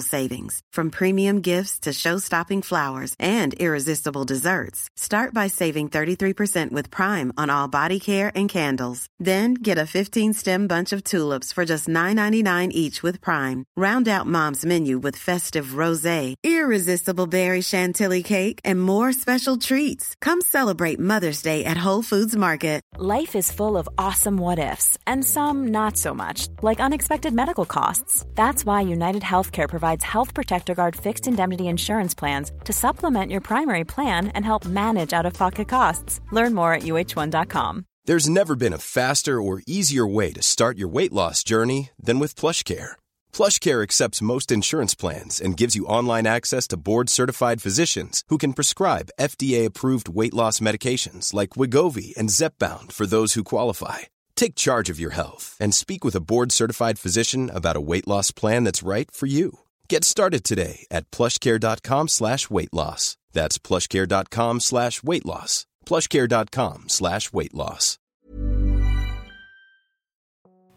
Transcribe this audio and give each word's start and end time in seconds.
savings. 0.00 0.60
From 0.72 0.90
premium 0.90 1.40
gifts 1.40 1.78
to 1.80 1.92
show-stopping 1.92 2.62
flowers 2.62 3.14
and 3.20 3.54
irresistible 3.54 4.24
desserts. 4.24 4.88
Start 4.96 5.32
by 5.32 5.46
saving 5.46 5.90
33% 5.90 6.72
with 6.72 6.90
Prime 6.90 7.32
on 7.36 7.50
all 7.50 7.68
body 7.68 8.00
care 8.00 8.32
and 8.34 8.48
candles. 8.48 9.06
Then 9.20 9.54
get 9.54 9.78
a 9.78 9.90
15-stem 9.96 10.66
bunch 10.66 10.92
of 10.92 11.04
tulips 11.04 11.52
for 11.52 11.64
just 11.64 11.86
$9.99 11.86 12.70
each 12.72 13.02
with 13.02 13.20
Prime. 13.20 13.64
Round 13.76 14.08
out 14.08 14.26
Mom's 14.26 14.66
menu 14.66 14.98
with 14.98 15.24
festive 15.28 15.78
rosé, 15.82 16.34
irresistible 16.44 17.28
berry 17.28 17.62
chantilly 17.62 18.22
cake, 18.22 18.60
and 18.64 18.82
more 18.82 19.12
special 19.12 19.56
treats. 19.56 20.14
Come 20.20 20.40
celebrate 20.40 20.98
Mother's 20.98 21.42
Day 21.42 21.64
at 21.64 21.78
Whole 21.78 22.02
Foods 22.02 22.36
Market. 22.36 22.82
Life 22.98 23.34
is 23.34 23.50
full 23.50 23.78
of 23.78 23.88
awesome 23.96 24.36
what 24.36 24.58
ifs, 24.58 24.98
and 25.06 25.24
some 25.24 25.68
not 25.68 25.96
so 25.96 26.12
much, 26.12 26.48
like 26.60 26.78
unexpected 26.78 27.32
medical 27.32 27.64
costs. 27.64 28.26
That's 28.34 28.66
why 28.66 28.82
United 28.82 29.22
Healthcare 29.22 29.66
provides 29.66 29.81
Health 30.02 30.34
Protector 30.34 30.74
Guard 30.74 30.96
fixed 30.96 31.26
indemnity 31.26 31.68
insurance 31.68 32.14
plans 32.14 32.52
to 32.64 32.72
supplement 32.72 33.30
your 33.30 33.40
primary 33.40 33.84
plan 33.84 34.28
and 34.28 34.44
help 34.44 34.64
manage 34.66 35.12
out 35.12 35.26
of 35.26 35.34
pocket 35.34 35.68
costs. 35.68 36.20
Learn 36.30 36.54
more 36.54 36.74
at 36.74 36.82
uh1.com. 36.82 37.86
There's 38.04 38.28
never 38.28 38.56
been 38.56 38.72
a 38.72 38.78
faster 38.78 39.40
or 39.40 39.62
easier 39.64 40.04
way 40.04 40.32
to 40.32 40.42
start 40.42 40.76
your 40.76 40.88
weight 40.88 41.12
loss 41.12 41.44
journey 41.44 41.90
than 42.02 42.18
with 42.18 42.34
PlushCare. 42.34 42.96
PlushCare 43.32 43.80
accepts 43.80 44.20
most 44.20 44.50
insurance 44.50 44.96
plans 44.96 45.40
and 45.40 45.56
gives 45.56 45.76
you 45.76 45.86
online 45.86 46.26
access 46.26 46.66
to 46.68 46.76
board-certified 46.76 47.62
physicians 47.62 48.24
who 48.26 48.38
can 48.38 48.54
prescribe 48.54 49.12
FDA-approved 49.20 50.08
weight 50.08 50.34
loss 50.34 50.58
medications 50.58 51.32
like 51.32 51.50
Wegovy 51.50 52.12
and 52.16 52.28
Zepbound 52.28 52.90
for 52.90 53.06
those 53.06 53.34
who 53.34 53.44
qualify. 53.44 53.98
Take 54.34 54.56
charge 54.56 54.90
of 54.90 54.98
your 54.98 55.10
health 55.10 55.56
and 55.60 55.72
speak 55.72 56.02
with 56.02 56.16
a 56.16 56.20
board-certified 56.20 56.98
physician 56.98 57.50
about 57.54 57.76
a 57.76 57.80
weight 57.80 58.08
loss 58.08 58.32
plan 58.32 58.64
that's 58.64 58.82
right 58.82 59.08
for 59.12 59.26
you. 59.26 59.60
Get 59.88 60.04
started 60.04 60.42
today 60.44 60.86
at 60.90 61.10
plushcare.com 61.10 62.08
slash 62.08 62.48
weight 62.50 62.72
loss. 62.72 63.16
That's 63.32 63.58
plushcare.com 63.58 64.60
slash 64.60 65.02
weight 65.02 65.26
loss. 65.26 65.66
Plushcare.com 65.86 66.88
slash 66.88 67.32
weight 67.32 67.54
loss. 67.54 67.98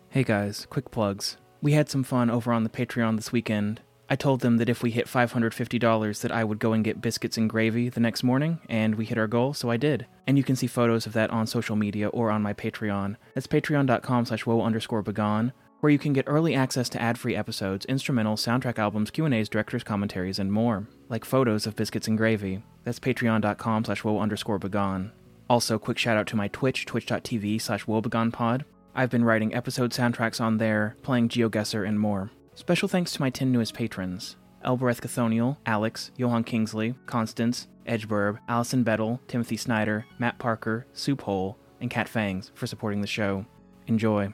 Hey 0.09 0.23
guys, 0.23 0.65
quick 0.69 0.91
plugs. 0.91 1.37
We 1.61 1.73
had 1.73 1.89
some 1.89 2.03
fun 2.03 2.29
over 2.29 2.53
on 2.53 2.63
the 2.63 2.69
Patreon 2.69 3.17
this 3.17 3.31
weekend. 3.33 3.81
I 4.09 4.15
told 4.15 4.41
them 4.41 4.57
that 4.57 4.69
if 4.69 4.83
we 4.83 4.91
hit 4.91 5.07
$550 5.07 6.21
that 6.21 6.31
I 6.31 6.43
would 6.43 6.59
go 6.59 6.73
and 6.73 6.83
get 6.83 7.01
biscuits 7.01 7.37
and 7.37 7.49
gravy 7.49 7.89
the 7.89 7.99
next 7.99 8.23
morning, 8.23 8.59
and 8.69 8.95
we 8.95 9.05
hit 9.05 9.17
our 9.17 9.27
goal, 9.27 9.53
so 9.53 9.69
I 9.71 9.77
did. 9.77 10.05
And 10.27 10.37
you 10.37 10.43
can 10.43 10.55
see 10.55 10.67
photos 10.67 11.05
of 11.07 11.13
that 11.13 11.31
on 11.31 11.47
social 11.47 11.75
media 11.75 12.09
or 12.09 12.29
on 12.29 12.43
my 12.43 12.53
Patreon. 12.53 13.15
That's 13.33 13.47
patreon.com 13.47 14.25
slash 14.25 14.45
woe 14.45 14.61
underscore 14.61 15.01
begone, 15.01 15.53
where 15.85 15.91
you 15.91 15.99
can 15.99 16.13
get 16.13 16.25
early 16.25 16.55
access 16.55 16.89
to 16.89 16.99
ad-free 16.99 17.35
episodes, 17.35 17.85
instrumental 17.85 18.35
soundtrack 18.35 18.79
albums, 18.79 19.11
Q&As, 19.11 19.47
director's 19.47 19.83
commentaries, 19.83 20.39
and 20.39 20.51
more, 20.51 20.87
like 21.09 21.23
photos 21.23 21.67
of 21.67 21.75
biscuits 21.75 22.07
and 22.07 22.17
gravy. 22.17 22.63
That's 22.83 22.99
patreon.com 22.99 23.85
slash 23.85 24.03
woe. 24.03 25.09
Also, 25.47 25.77
quick 25.77 25.99
shout 25.99 26.17
out 26.17 26.25
to 26.25 26.35
my 26.35 26.47
Twitch, 26.47 26.87
twitch.tv 26.87 27.61
slash 27.61 27.85
woebegonepod. 27.85 28.63
I've 28.95 29.11
been 29.11 29.23
writing 29.23 29.53
episode 29.53 29.91
soundtracks 29.91 30.41
on 30.41 30.57
there, 30.57 30.95
playing 31.03 31.29
GeoGuessr, 31.29 31.87
and 31.87 31.99
more. 31.99 32.31
Special 32.55 32.87
thanks 32.87 33.11
to 33.11 33.21
my 33.21 33.29
10 33.29 33.51
newest 33.51 33.75
patrons 33.75 34.37
Elbereth 34.63 35.01
Gilthoniel, 35.01 35.57
Alex, 35.67 36.09
Johan 36.17 36.43
Kingsley, 36.43 36.95
Constance, 37.05 37.67
Edgeburb, 37.85 38.39
Allison 38.49 38.83
Bettel, 38.83 39.19
Timothy 39.27 39.57
Snyder, 39.57 40.07
Matt 40.17 40.39
Parker, 40.39 40.87
Soup 40.93 41.21
Hole, 41.21 41.59
and 41.79 41.91
Cat 41.91 42.09
Fangs 42.09 42.51
for 42.55 42.65
supporting 42.65 43.01
the 43.01 43.07
show. 43.07 43.45
Enjoy. 43.85 44.33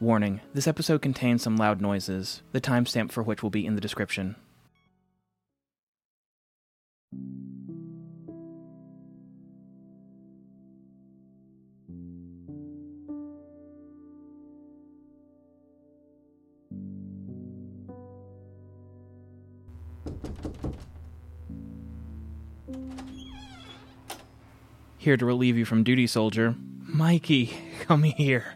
Warning 0.00 0.40
this 0.54 0.66
episode 0.66 1.02
contains 1.02 1.42
some 1.42 1.58
loud 1.58 1.82
noises, 1.82 2.40
the 2.52 2.60
timestamp 2.60 3.12
for 3.12 3.22
which 3.22 3.42
will 3.42 3.50
be 3.50 3.66
in 3.66 3.74
the 3.74 3.82
description. 3.82 4.34
Here 24.96 25.18
to 25.18 25.26
relieve 25.26 25.58
you 25.58 25.66
from 25.66 25.84
duty, 25.84 26.06
soldier. 26.06 26.54
Mikey, 26.80 27.52
come 27.80 28.04
here. 28.04 28.54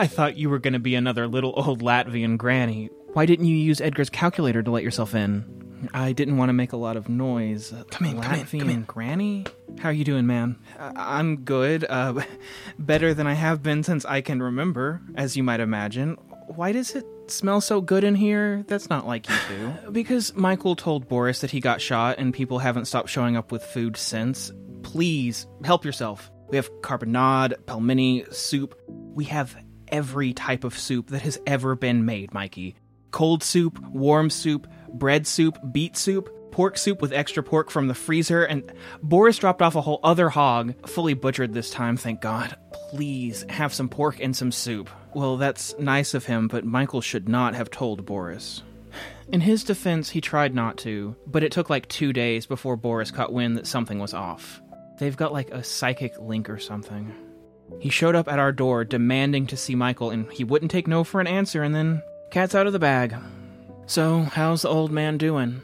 I 0.00 0.06
thought 0.06 0.38
you 0.38 0.48
were 0.48 0.58
going 0.58 0.72
to 0.72 0.78
be 0.78 0.94
another 0.94 1.28
little 1.28 1.52
old 1.54 1.82
Latvian 1.82 2.38
granny. 2.38 2.88
Why 3.12 3.26
didn't 3.26 3.44
you 3.44 3.54
use 3.54 3.82
Edgar's 3.82 4.08
calculator 4.08 4.62
to 4.62 4.70
let 4.70 4.82
yourself 4.82 5.14
in? 5.14 5.44
I 5.92 6.12
didn't 6.12 6.38
want 6.38 6.48
to 6.48 6.54
make 6.54 6.72
a 6.72 6.78
lot 6.78 6.96
of 6.96 7.10
noise. 7.10 7.70
Come 7.90 8.06
in, 8.06 8.16
Latvian 8.16 8.22
come 8.22 8.60
in, 8.60 8.60
come 8.60 8.70
in. 8.70 8.82
granny? 8.84 9.46
How 9.78 9.90
are 9.90 9.92
you 9.92 10.04
doing, 10.04 10.26
man? 10.26 10.56
I- 10.78 11.18
I'm 11.18 11.42
good. 11.42 11.84
Uh, 11.86 12.22
better 12.78 13.12
than 13.12 13.26
I 13.26 13.34
have 13.34 13.62
been 13.62 13.82
since 13.82 14.06
I 14.06 14.22
can 14.22 14.42
remember, 14.42 15.02
as 15.16 15.36
you 15.36 15.42
might 15.42 15.60
imagine. 15.60 16.16
Why 16.46 16.72
does 16.72 16.94
it 16.94 17.04
smell 17.26 17.60
so 17.60 17.82
good 17.82 18.02
in 18.02 18.14
here? 18.14 18.64
That's 18.68 18.88
not 18.88 19.06
like 19.06 19.28
you 19.28 19.34
two. 19.48 19.72
because 19.92 20.34
Michael 20.34 20.76
told 20.76 21.08
Boris 21.08 21.42
that 21.42 21.50
he 21.50 21.60
got 21.60 21.82
shot 21.82 22.16
and 22.18 22.32
people 22.32 22.58
haven't 22.58 22.86
stopped 22.86 23.10
showing 23.10 23.36
up 23.36 23.52
with 23.52 23.62
food 23.62 23.98
since. 23.98 24.50
Please, 24.82 25.46
help 25.62 25.84
yourself. 25.84 26.30
We 26.48 26.56
have 26.56 26.72
carbonade, 26.80 27.52
pelmeni, 27.66 28.32
soup. 28.32 28.80
We 28.88 29.26
have 29.26 29.54
every 29.90 30.32
type 30.32 30.64
of 30.64 30.78
soup 30.78 31.08
that 31.08 31.22
has 31.22 31.40
ever 31.46 31.74
been 31.74 32.04
made, 32.04 32.32
Mikey. 32.34 32.76
Cold 33.10 33.42
soup, 33.42 33.78
warm 33.80 34.30
soup, 34.30 34.66
bread 34.92 35.26
soup, 35.26 35.58
beet 35.72 35.96
soup, 35.96 36.28
pork 36.52 36.76
soup 36.78 37.00
with 37.00 37.12
extra 37.12 37.42
pork 37.42 37.70
from 37.70 37.88
the 37.88 37.94
freezer, 37.94 38.44
and 38.44 38.72
Boris 39.02 39.38
dropped 39.38 39.62
off 39.62 39.74
a 39.74 39.80
whole 39.80 40.00
other 40.02 40.28
hog, 40.28 40.74
fully 40.88 41.14
butchered 41.14 41.54
this 41.54 41.70
time, 41.70 41.96
thank 41.96 42.20
God. 42.20 42.56
Please 42.90 43.44
have 43.48 43.72
some 43.72 43.88
pork 43.88 44.20
and 44.20 44.36
some 44.36 44.52
soup. 44.52 44.90
Well, 45.14 45.36
that's 45.36 45.76
nice 45.78 46.14
of 46.14 46.26
him, 46.26 46.48
but 46.48 46.64
Michael 46.64 47.00
should 47.00 47.28
not 47.28 47.54
have 47.54 47.70
told 47.70 48.04
Boris. 48.04 48.62
In 49.32 49.40
his 49.40 49.62
defense, 49.62 50.10
he 50.10 50.20
tried 50.20 50.54
not 50.54 50.76
to, 50.78 51.14
but 51.26 51.44
it 51.44 51.52
took 51.52 51.70
like 51.70 51.88
two 51.88 52.12
days 52.12 52.46
before 52.46 52.76
Boris 52.76 53.10
caught 53.10 53.32
wind 53.32 53.56
that 53.56 53.66
something 53.66 53.98
was 53.98 54.14
off. 54.14 54.60
They've 54.98 55.16
got 55.16 55.32
like 55.32 55.50
a 55.50 55.62
psychic 55.62 56.12
link 56.20 56.50
or 56.50 56.58
something. 56.58 57.14
He 57.78 57.88
showed 57.88 58.14
up 58.14 58.28
at 58.28 58.38
our 58.38 58.52
door 58.52 58.84
demanding 58.84 59.46
to 59.46 59.56
see 59.56 59.74
Michael, 59.74 60.10
and 60.10 60.30
he 60.32 60.44
wouldn't 60.44 60.70
take 60.70 60.86
no 60.86 61.04
for 61.04 61.20
an 61.20 61.26
answer, 61.26 61.62
and 61.62 61.74
then 61.74 62.02
cat's 62.30 62.54
out 62.54 62.66
of 62.66 62.72
the 62.72 62.78
bag. 62.78 63.14
So, 63.86 64.22
how's 64.22 64.62
the 64.62 64.68
old 64.68 64.90
man 64.90 65.18
doing? 65.18 65.62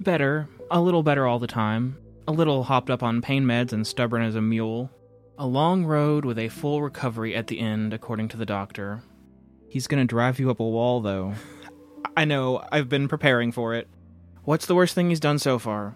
Better. 0.00 0.48
A 0.70 0.80
little 0.80 1.02
better 1.02 1.26
all 1.26 1.38
the 1.38 1.46
time. 1.46 1.96
A 2.26 2.32
little 2.32 2.64
hopped 2.64 2.90
up 2.90 3.02
on 3.02 3.22
pain 3.22 3.44
meds 3.44 3.72
and 3.72 3.86
stubborn 3.86 4.22
as 4.22 4.34
a 4.34 4.40
mule. 4.40 4.90
A 5.38 5.46
long 5.46 5.84
road 5.84 6.24
with 6.24 6.38
a 6.38 6.48
full 6.48 6.82
recovery 6.82 7.34
at 7.34 7.46
the 7.46 7.60
end, 7.60 7.94
according 7.94 8.28
to 8.28 8.36
the 8.36 8.46
doctor. 8.46 9.02
He's 9.68 9.86
gonna 9.86 10.04
drive 10.04 10.38
you 10.38 10.50
up 10.50 10.60
a 10.60 10.64
wall, 10.64 11.00
though. 11.00 11.34
I 12.16 12.24
know, 12.24 12.64
I've 12.72 12.88
been 12.88 13.06
preparing 13.06 13.52
for 13.52 13.74
it. 13.74 13.88
What's 14.44 14.66
the 14.66 14.74
worst 14.74 14.94
thing 14.94 15.10
he's 15.10 15.20
done 15.20 15.38
so 15.38 15.58
far? 15.58 15.94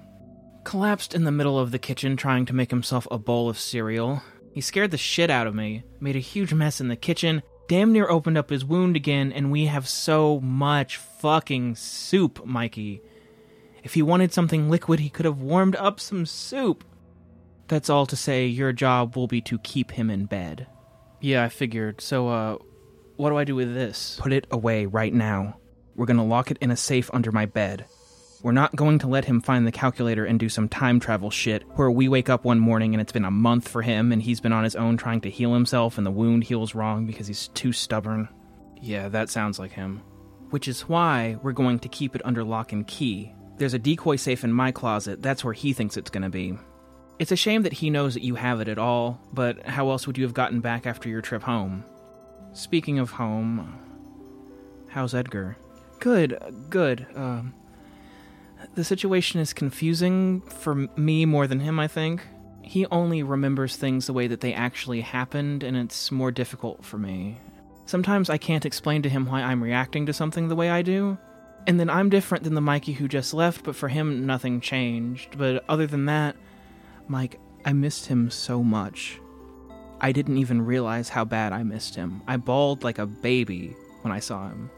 Collapsed 0.65 1.15
in 1.15 1.25
the 1.25 1.32
middle 1.32 1.58
of 1.58 1.70
the 1.70 1.79
kitchen 1.79 2.17
trying 2.17 2.47
to 2.47 2.55
make 2.55 2.70
himself 2.70 3.08
a 3.11 3.19
bowl 3.19 3.49
of 3.49 3.58
cereal. 3.58 4.23
He 4.52 4.60
scared 4.60 4.90
the 4.90 4.99
shit 4.99 5.31
out 5.31 5.46
of 5.46 5.54
me, 5.54 5.84
made 6.00 6.16
a 6.16 6.20
huge 6.20 6.52
mess 6.52 6.81
in 6.81 6.88
the 6.88 6.96
kitchen, 6.96 7.43
damn 7.69 7.93
near 7.93 8.08
opened 8.08 8.37
up 8.37 8.50
his 8.50 8.64
wound 8.64 8.96
again, 8.96 9.32
and 9.32 9.50
we 9.50 9.66
have 9.66 9.88
so 9.88 10.40
much 10.40 10.96
fucking 10.96 11.76
soup, 11.76 12.44
Mikey. 12.44 13.00
If 13.82 13.94
he 13.94 14.02
wanted 14.02 14.32
something 14.32 14.69
liquid, 14.69 15.00
he 15.00 15.08
could 15.08 15.25
have 15.25 15.40
warmed 15.40 15.76
up 15.76 15.99
some 15.99 16.26
soup. 16.26 16.84
That's 17.69 17.88
all 17.88 18.04
to 18.06 18.16
say, 18.16 18.46
your 18.46 18.72
job 18.72 19.16
will 19.16 19.26
be 19.26 19.40
to 19.43 19.58
keep 19.58 19.93
him 19.93 20.10
in 20.10 20.26
bed. 20.26 20.66
Yeah, 21.20 21.44
I 21.44 21.48
figured. 21.48 22.00
So, 22.00 22.28
uh, 22.28 22.58
what 23.16 23.31
do 23.31 23.38
I 23.38 23.44
do 23.44 23.55
with 23.55 23.72
this? 23.72 24.19
Put 24.20 24.32
it 24.32 24.46
away 24.50 24.87
right 24.87 25.14
now. 25.14 25.56
We're 25.94 26.06
gonna 26.06 26.25
lock 26.25 26.50
it 26.50 26.58
in 26.60 26.70
a 26.70 26.76
safe 26.76 27.10
under 27.14 27.32
my 27.32 27.46
bed. 27.46 27.87
We're 28.43 28.50
not 28.50 28.75
going 28.75 28.99
to 28.99 29.06
let 29.06 29.25
him 29.25 29.41
find 29.41 29.65
the 29.65 29.73
calculator 29.73 30.25
and 30.25 30.39
do 30.39 30.49
some 30.49 30.69
time 30.69 30.99
travel 30.99 31.31
shit 31.31 31.62
where 31.77 31.93
we 31.93 32.09
wake 32.09 32.29
up 32.29 32.44
one 32.44 32.59
morning 32.59 32.93
and 32.93 33.00
it's 33.00 33.12
been 33.12 33.25
a 33.25 33.31
month 33.31 33.69
for 33.69 33.83
him 33.83 34.11
and 34.11 34.21
he's 34.21 34.41
been 34.41 34.53
on 34.53 34.65
his 34.65 34.75
own 34.75 34.97
trying 34.97 35.21
to 35.21 35.31
heal 35.31 35.55
himself 35.55 35.97
and 35.97 36.05
the 36.05 36.11
wound 36.11 36.43
heals 36.43 36.75
wrong 36.75 37.06
because 37.06 37.29
he's 37.29 37.49
too 37.49 37.73
stubborn. 37.73 38.29
Yeah, 38.81 39.09
that 39.11 39.31
sounds 39.31 39.61
like 39.61 39.71
him. 39.71 40.03
Which 40.50 40.67
is 40.67 40.89
why 40.89 41.39
we're 41.43 41.53
going 41.53 41.79
to 41.79 41.89
keep 41.89 42.17
it 42.17 42.23
under 42.25 42.43
lock 42.43 42.73
and 42.73 42.85
key. 42.87 43.33
There's 43.59 43.75
a 43.75 43.79
decoy 43.79 44.17
safe 44.17 44.43
in 44.43 44.53
my 44.53 44.73
closet, 44.73 45.23
that's 45.23 45.44
where 45.44 45.55
he 45.55 45.73
thinks 45.73 45.97
it's 45.97 46.11
gonna 46.11 46.29
be. 46.29 46.59
It's 47.21 47.31
a 47.31 47.37
shame 47.37 47.62
that 47.62 47.75
he 47.75 47.91
knows 47.91 48.15
that 48.15 48.25
you 48.25 48.35
have 48.35 48.61
it 48.61 48.67
at 48.67 48.79
all, 48.79 49.21
but 49.33 49.65
how 49.65 49.91
else 49.91 50.09
would 50.09 50.19
you 50.19 50.25
have 50.25 50.35
gotten 50.35 50.61
back 50.61 50.85
after 50.85 51.09
your 51.09 51.21
trip 51.21 51.43
home? 51.44 51.85
Speaking 52.55 52.99
of 52.99 53.12
home, 53.12 53.79
how's 54.89 55.15
Edgar? 55.15 55.56
Good, 56.00 56.39
good. 56.69 57.06
Um, 57.15 57.55
the 58.75 58.85
situation 58.85 59.41
is 59.41 59.53
confusing 59.53 60.41
for 60.43 60.75
me 60.97 61.25
more 61.26 61.47
than 61.47 61.61
him, 61.61 61.79
I 61.79 61.88
think. 61.88 62.23
He 62.62 62.87
only 62.87 63.23
remembers 63.23 63.76
things 63.76 64.06
the 64.06 64.12
way 64.12 64.26
that 64.29 64.41
they 64.41 64.55
actually 64.55 65.00
happened, 65.00 65.62
and 65.62 65.76
it's 65.76 66.11
more 66.11 66.31
difficult 66.31 66.85
for 66.85 66.99
me. 66.99 67.41
Sometimes 67.87 68.31
I 68.31 68.38
can't 68.38 68.64
explain 68.64 69.03
to 69.03 69.09
him 69.09 69.26
why 69.26 69.43
I'm 69.43 69.62
reacting 69.62 70.06
to 70.06 70.12
something 70.12 70.49
the 70.49 70.56
way 70.56 70.70
I 70.70 70.82
do. 70.82 71.19
And 71.67 71.79
then 71.79 71.91
I'm 71.91 72.11
different 72.11 72.44
than 72.44 72.55
the 72.55 72.61
Mikey 72.61 72.93
who 72.93 73.06
just 73.09 73.35
left, 73.35 73.64
but 73.64 73.76
for 73.76 73.88
him, 73.88 74.26
nothing 74.26 74.61
changed. 74.61 75.37
But 75.37 75.65
other 75.69 75.87
than 75.87 76.06
that, 76.06 76.37
Mike, 77.08 77.38
I 77.65 77.73
missed 77.73 78.06
him 78.06 78.31
so 78.31 78.62
much. 78.62 79.20
I 80.00 80.11
didn't 80.11 80.38
even 80.38 80.62
realize 80.62 81.08
how 81.08 81.25
bad 81.25 81.53
I 81.53 81.62
missed 81.62 81.94
him. 81.94 82.23
I 82.26 82.37
bawled 82.37 82.82
like 82.82 82.99
a 82.99 83.06
baby 83.06 83.76
when 84.03 84.12
I 84.12 84.19
saw 84.19 84.49
him. 84.49 84.70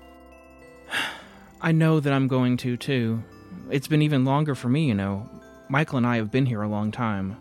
I 1.62 1.72
know 1.72 2.00
that 2.00 2.12
I'm 2.12 2.28
going 2.28 2.58
to, 2.58 2.76
too. 2.76 3.22
It's 3.70 3.88
been 3.88 4.02
even 4.02 4.24
longer 4.24 4.54
for 4.54 4.68
me, 4.68 4.86
you 4.86 4.94
know. 4.94 5.28
Michael 5.68 5.98
and 5.98 6.06
I 6.06 6.16
have 6.16 6.30
been 6.30 6.46
here 6.46 6.62
a 6.62 6.68
long 6.68 6.90
time. 6.90 7.36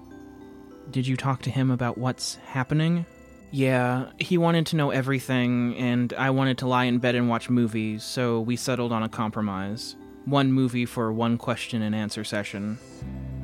Did 0.92 1.08
you 1.08 1.18
talk 1.18 1.42
to 1.44 1.50
him 1.50 1.72
about 1.72 1.98
what's 1.98 2.36
happening? 2.36 3.06
Yeah, 3.52 4.10
he 4.18 4.38
wanted 4.38 4.66
to 4.68 4.76
know 4.76 4.90
everything, 4.90 5.76
and 5.78 6.12
I 6.14 6.32
wanted 6.32 6.58
to 6.60 6.68
lie 6.68 6.86
in 6.86 6.98
bed 6.98 7.14
and 7.16 7.30
watch 7.30 7.50
movies, 7.50 8.04
so 8.04 8.42
we 8.42 8.56
settled 8.56 8.92
on 8.92 9.04
a 9.04 9.10
compromise. 9.10 9.96
One 10.26 10.52
movie 10.52 10.86
for 10.86 11.14
one 11.14 11.38
question 11.38 11.82
and 11.84 11.94
answer 11.94 12.24
session. 12.24 12.80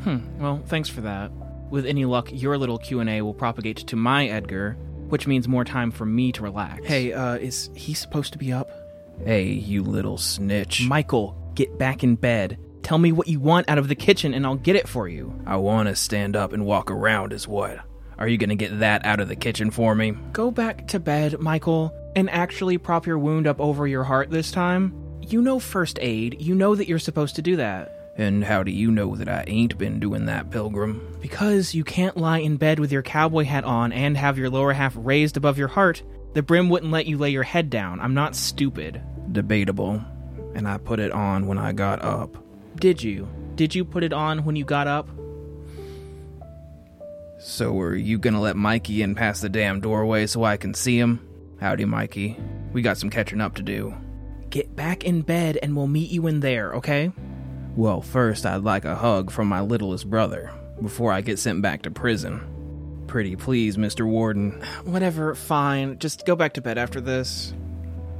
Hmm, 0.03 0.19
well, 0.39 0.63
thanks 0.65 0.89
for 0.89 1.01
that. 1.01 1.31
With 1.69 1.85
any 1.85 2.05
luck, 2.05 2.29
your 2.31 2.57
little 2.57 2.79
Q&A 2.79 3.21
will 3.21 3.35
propagate 3.35 3.77
to 3.77 3.95
my 3.95 4.27
Edgar, 4.27 4.77
which 5.09 5.27
means 5.27 5.47
more 5.47 5.63
time 5.63 5.91
for 5.91 6.05
me 6.05 6.31
to 6.31 6.41
relax. 6.41 6.85
Hey, 6.85 7.13
uh, 7.13 7.35
is 7.35 7.69
he 7.75 7.93
supposed 7.93 8.31
to 8.33 8.39
be 8.39 8.51
up? 8.51 8.71
Hey, 9.25 9.43
you 9.43 9.83
little 9.83 10.17
snitch. 10.17 10.87
Michael, 10.87 11.35
get 11.59 11.77
back 11.77 12.05
in 12.05 12.15
bed. 12.15 12.57
Tell 12.83 12.97
me 12.97 13.11
what 13.11 13.27
you 13.27 13.41
want 13.41 13.69
out 13.69 13.77
of 13.77 13.89
the 13.89 13.95
kitchen 13.95 14.33
and 14.33 14.45
I'll 14.45 14.55
get 14.55 14.77
it 14.77 14.87
for 14.87 15.09
you. 15.09 15.37
I 15.45 15.57
want 15.57 15.89
to 15.89 15.95
stand 15.95 16.37
up 16.37 16.53
and 16.53 16.65
walk 16.65 16.89
around, 16.89 17.33
is 17.33 17.49
what? 17.49 17.79
Are 18.17 18.29
you 18.29 18.37
gonna 18.37 18.55
get 18.55 18.79
that 18.79 19.05
out 19.05 19.19
of 19.19 19.27
the 19.27 19.35
kitchen 19.35 19.69
for 19.69 19.93
me? 19.93 20.11
Go 20.31 20.51
back 20.51 20.87
to 20.87 20.99
bed, 20.99 21.39
Michael, 21.39 21.93
and 22.15 22.29
actually 22.29 22.77
prop 22.77 23.05
your 23.05 23.19
wound 23.19 23.45
up 23.45 23.59
over 23.59 23.85
your 23.85 24.05
heart 24.05 24.29
this 24.29 24.51
time. 24.51 24.93
You 25.21 25.41
know 25.41 25.59
first 25.59 25.99
aid. 26.01 26.41
You 26.41 26.55
know 26.55 26.75
that 26.75 26.87
you're 26.87 26.97
supposed 26.97 27.35
to 27.35 27.41
do 27.41 27.57
that. 27.57 28.13
And 28.15 28.41
how 28.43 28.63
do 28.63 28.71
you 28.71 28.89
know 28.89 29.17
that 29.17 29.27
I 29.27 29.43
ain't 29.47 29.77
been 29.77 29.99
doing 29.99 30.25
that, 30.27 30.49
Pilgrim? 30.49 31.17
Because 31.21 31.75
you 31.75 31.83
can't 31.83 32.15
lie 32.15 32.39
in 32.39 32.55
bed 32.55 32.79
with 32.79 32.91
your 32.91 33.03
cowboy 33.03 33.43
hat 33.43 33.65
on 33.65 33.91
and 33.91 34.15
have 34.15 34.37
your 34.37 34.49
lower 34.49 34.71
half 34.71 34.93
raised 34.97 35.35
above 35.35 35.57
your 35.57 35.67
heart. 35.67 36.03
The 36.33 36.41
brim 36.41 36.69
wouldn't 36.69 36.91
let 36.91 37.05
you 37.05 37.17
lay 37.17 37.31
your 37.31 37.43
head 37.43 37.69
down. 37.69 37.99
I'm 37.99 38.13
not 38.13 38.35
stupid. 38.35 39.01
Debatable. 39.31 40.01
And 40.59 40.67
I 40.67 40.77
put 40.77 40.99
it 40.99 41.13
on 41.13 41.47
when 41.47 41.57
I 41.57 41.71
got 41.71 42.03
up. 42.03 42.35
Did 42.75 43.01
you? 43.01 43.29
Did 43.55 43.73
you 43.73 43.85
put 43.85 44.03
it 44.03 44.11
on 44.11 44.43
when 44.43 44.57
you 44.57 44.65
got 44.65 44.87
up? 44.87 45.07
So 47.39 47.79
are 47.79 47.95
you 47.95 48.17
gonna 48.17 48.41
let 48.41 48.57
Mikey 48.57 49.01
in 49.01 49.15
past 49.15 49.41
the 49.41 49.47
damn 49.47 49.79
doorway 49.79 50.27
so 50.27 50.43
I 50.43 50.57
can 50.57 50.73
see 50.73 50.99
him? 50.99 51.25
Howdy, 51.61 51.85
Mikey. 51.85 52.37
We 52.73 52.81
got 52.81 52.97
some 52.97 53.09
catching 53.09 53.39
up 53.39 53.55
to 53.55 53.63
do. 53.63 53.95
Get 54.49 54.75
back 54.75 55.05
in 55.05 55.21
bed 55.21 55.57
and 55.63 55.77
we'll 55.77 55.87
meet 55.87 56.11
you 56.11 56.27
in 56.27 56.41
there, 56.41 56.73
okay? 56.73 57.13
Well, 57.77 58.01
first 58.01 58.45
I'd 58.45 58.63
like 58.63 58.83
a 58.83 58.95
hug 58.95 59.31
from 59.31 59.47
my 59.47 59.61
littlest 59.61 60.09
brother 60.09 60.51
before 60.81 61.13
I 61.13 61.21
get 61.21 61.39
sent 61.39 61.61
back 61.61 61.83
to 61.83 61.89
prison. 61.91 62.41
Pretty 63.07 63.37
please, 63.37 63.77
Mr. 63.77 64.05
Warden. 64.05 64.61
Whatever, 64.83 65.35
fine. 65.35 65.99
Just 65.99 66.25
go 66.25 66.35
back 66.35 66.55
to 66.55 66.61
bed 66.61 66.77
after 66.77 66.99
this. 66.99 67.53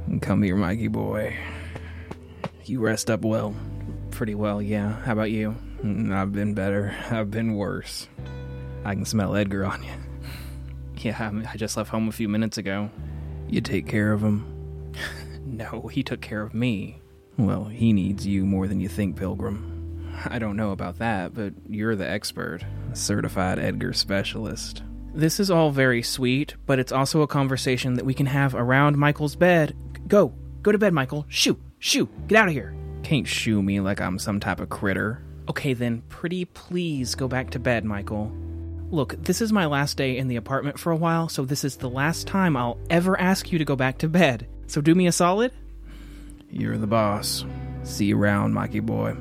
And 0.06 0.22
come 0.22 0.42
here, 0.42 0.56
Mikey 0.56 0.88
boy. 0.88 1.36
You 2.70 2.78
rest 2.78 3.10
up 3.10 3.22
well. 3.22 3.52
Pretty 4.12 4.36
well, 4.36 4.62
yeah. 4.62 4.92
How 5.02 5.14
about 5.14 5.32
you? 5.32 5.56
Mm, 5.82 6.14
I've 6.14 6.30
been 6.30 6.54
better. 6.54 6.94
I've 7.10 7.28
been 7.28 7.56
worse. 7.56 8.06
I 8.84 8.94
can 8.94 9.04
smell 9.04 9.34
Edgar 9.34 9.64
on 9.64 9.82
you. 9.82 9.90
Yeah, 10.98 11.32
I 11.50 11.56
just 11.56 11.76
left 11.76 11.90
home 11.90 12.08
a 12.08 12.12
few 12.12 12.28
minutes 12.28 12.58
ago. 12.58 12.90
You 13.48 13.60
take 13.60 13.88
care 13.88 14.12
of 14.12 14.22
him? 14.22 14.92
No, 15.44 15.88
he 15.88 16.04
took 16.04 16.20
care 16.20 16.42
of 16.42 16.54
me. 16.54 17.00
Well, 17.36 17.64
he 17.64 17.92
needs 17.92 18.24
you 18.24 18.46
more 18.46 18.68
than 18.68 18.78
you 18.78 18.88
think, 18.88 19.16
Pilgrim. 19.16 20.14
I 20.26 20.38
don't 20.38 20.56
know 20.56 20.70
about 20.70 20.98
that, 20.98 21.34
but 21.34 21.54
you're 21.68 21.96
the 21.96 22.08
expert. 22.08 22.60
A 22.92 22.94
certified 22.94 23.58
Edgar 23.58 23.92
specialist. 23.94 24.84
This 25.12 25.40
is 25.40 25.50
all 25.50 25.72
very 25.72 26.02
sweet, 26.02 26.54
but 26.66 26.78
it's 26.78 26.92
also 26.92 27.22
a 27.22 27.26
conversation 27.26 27.94
that 27.94 28.04
we 28.04 28.14
can 28.14 28.26
have 28.26 28.54
around 28.54 28.96
Michael's 28.96 29.34
bed. 29.34 29.74
Go. 30.06 30.34
Go 30.62 30.70
to 30.70 30.78
bed, 30.78 30.92
Michael. 30.92 31.26
Shoo. 31.28 31.58
Shoo. 31.80 32.08
Get 32.28 32.38
out 32.38 32.48
of 32.48 32.54
here. 32.54 32.74
Can't 33.02 33.26
shoo 33.26 33.62
me 33.62 33.80
like 33.80 34.00
I'm 34.00 34.18
some 34.18 34.38
type 34.38 34.60
of 34.60 34.68
critter. 34.68 35.22
Okay, 35.48 35.72
then, 35.72 36.02
pretty 36.08 36.44
please 36.44 37.14
go 37.14 37.26
back 37.26 37.50
to 37.50 37.58
bed, 37.58 37.84
Michael. 37.84 38.30
Look, 38.90 39.24
this 39.24 39.40
is 39.40 39.52
my 39.52 39.66
last 39.66 39.96
day 39.96 40.18
in 40.18 40.28
the 40.28 40.36
apartment 40.36 40.78
for 40.78 40.92
a 40.92 40.96
while, 40.96 41.28
so 41.28 41.44
this 41.44 41.64
is 41.64 41.76
the 41.76 41.88
last 41.88 42.26
time 42.26 42.56
I'll 42.56 42.78
ever 42.90 43.18
ask 43.18 43.50
you 43.50 43.58
to 43.58 43.64
go 43.64 43.76
back 43.76 43.98
to 43.98 44.08
bed. 44.08 44.46
So 44.66 44.80
do 44.80 44.94
me 44.94 45.06
a 45.06 45.12
solid? 45.12 45.52
You're 46.50 46.76
the 46.76 46.86
boss. 46.86 47.44
See 47.82 48.06
you 48.06 48.20
around, 48.20 48.52
Mikey 48.52 48.80
boy. 48.80 49.16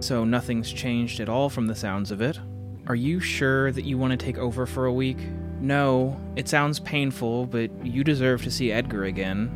So 0.00 0.24
nothing's 0.24 0.72
changed 0.72 1.20
at 1.20 1.28
all 1.28 1.50
from 1.50 1.66
the 1.66 1.74
sounds 1.74 2.10
of 2.10 2.22
it. 2.22 2.38
Are 2.86 2.94
you 2.94 3.20
sure 3.20 3.72
that 3.72 3.84
you 3.84 3.98
want 3.98 4.12
to 4.12 4.16
take 4.16 4.38
over 4.38 4.66
for 4.66 4.86
a 4.86 4.92
week? 4.92 5.18
No, 5.64 6.20
it 6.36 6.46
sounds 6.46 6.78
painful, 6.78 7.46
but 7.46 7.70
you 7.86 8.04
deserve 8.04 8.42
to 8.42 8.50
see 8.50 8.70
Edgar 8.70 9.04
again. 9.04 9.50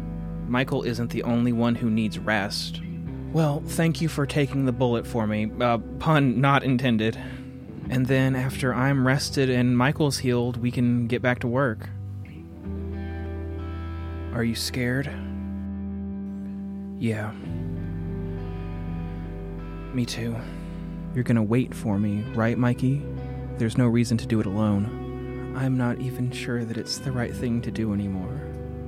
Michael 0.48 0.82
isn't 0.82 1.10
the 1.10 1.22
only 1.24 1.52
one 1.52 1.74
who 1.74 1.90
needs 1.90 2.18
rest. 2.18 2.80
Well, 3.34 3.62
thank 3.66 4.00
you 4.00 4.08
for 4.08 4.24
taking 4.24 4.64
the 4.64 4.72
bullet 4.72 5.06
for 5.06 5.26
me. 5.26 5.52
Uh, 5.60 5.76
pun 5.98 6.40
not 6.40 6.64
intended. 6.64 7.18
And 7.90 8.06
then 8.06 8.34
after 8.36 8.72
I'm 8.72 9.06
rested 9.06 9.50
and 9.50 9.76
Michael's 9.76 10.16
healed, 10.16 10.56
we 10.56 10.70
can 10.70 11.08
get 11.08 11.20
back 11.20 11.40
to 11.40 11.46
work. 11.46 11.90
Are 14.32 14.44
you 14.44 14.54
scared? 14.54 15.12
Yeah. 16.98 17.32
Me 19.92 20.06
too. 20.06 20.34
You're 21.14 21.24
gonna 21.24 21.42
wait 21.42 21.74
for 21.74 21.98
me, 21.98 22.22
right, 22.34 22.56
Mikey? 22.56 23.02
There's 23.58 23.76
no 23.76 23.88
reason 23.88 24.16
to 24.16 24.26
do 24.26 24.40
it 24.40 24.46
alone. 24.46 25.07
I'm 25.58 25.76
not 25.76 25.98
even 25.98 26.30
sure 26.30 26.64
that 26.64 26.76
it's 26.76 26.98
the 26.98 27.10
right 27.10 27.34
thing 27.34 27.60
to 27.62 27.72
do 27.72 27.92
anymore. 27.92 28.40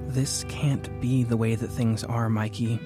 This 0.06 0.44
can't 0.48 1.00
be 1.00 1.24
the 1.24 1.36
way 1.36 1.56
that 1.56 1.66
things 1.66 2.04
are, 2.04 2.30
Mikey. 2.30 2.78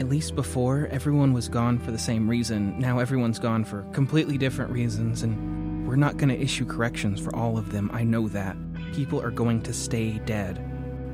At 0.00 0.08
least 0.08 0.34
before, 0.34 0.88
everyone 0.90 1.32
was 1.32 1.48
gone 1.48 1.78
for 1.78 1.92
the 1.92 1.98
same 1.98 2.28
reason. 2.28 2.76
Now 2.80 2.98
everyone's 2.98 3.38
gone 3.38 3.64
for 3.64 3.82
completely 3.92 4.38
different 4.38 4.72
reasons, 4.72 5.22
and 5.22 5.86
we're 5.86 5.94
not 5.94 6.16
gonna 6.16 6.34
issue 6.34 6.66
corrections 6.66 7.20
for 7.20 7.32
all 7.36 7.56
of 7.56 7.70
them. 7.70 7.90
I 7.92 8.02
know 8.02 8.26
that. 8.26 8.56
People 8.92 9.22
are 9.22 9.30
going 9.30 9.62
to 9.62 9.72
stay 9.72 10.18
dead. 10.26 10.58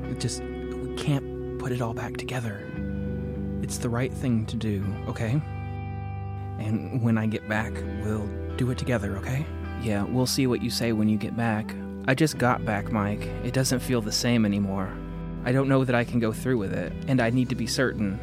It 0.05 0.19
just, 0.19 0.41
we 0.41 0.95
can't 0.95 1.59
put 1.59 1.71
it 1.71 1.79
all 1.79 1.93
back 1.93 2.17
together. 2.17 2.67
It's 3.61 3.77
the 3.77 3.89
right 3.89 4.11
thing 4.11 4.47
to 4.47 4.55
do, 4.55 4.83
okay? 5.07 5.39
And 6.57 7.03
when 7.03 7.19
I 7.19 7.27
get 7.27 7.47
back, 7.47 7.71
we'll 8.03 8.27
do 8.57 8.71
it 8.71 8.79
together, 8.79 9.15
okay? 9.17 9.45
Yeah, 9.83 10.05
we'll 10.05 10.25
see 10.25 10.47
what 10.47 10.63
you 10.63 10.71
say 10.71 10.91
when 10.91 11.07
you 11.07 11.15
get 11.15 11.37
back. 11.37 11.75
I 12.07 12.15
just 12.15 12.37
got 12.37 12.65
back, 12.65 12.91
Mike. 12.91 13.21
It 13.43 13.53
doesn't 13.53 13.79
feel 13.79 14.01
the 14.01 14.11
same 14.11 14.45
anymore. 14.45 14.91
I 15.45 15.51
don't 15.51 15.69
know 15.69 15.83
that 15.85 15.95
I 15.95 16.03
can 16.03 16.19
go 16.19 16.31
through 16.31 16.57
with 16.57 16.73
it, 16.73 16.91
and 17.07 17.21
I 17.21 17.29
need 17.29 17.49
to 17.49 17.55
be 17.55 17.67
certain. 17.67 18.19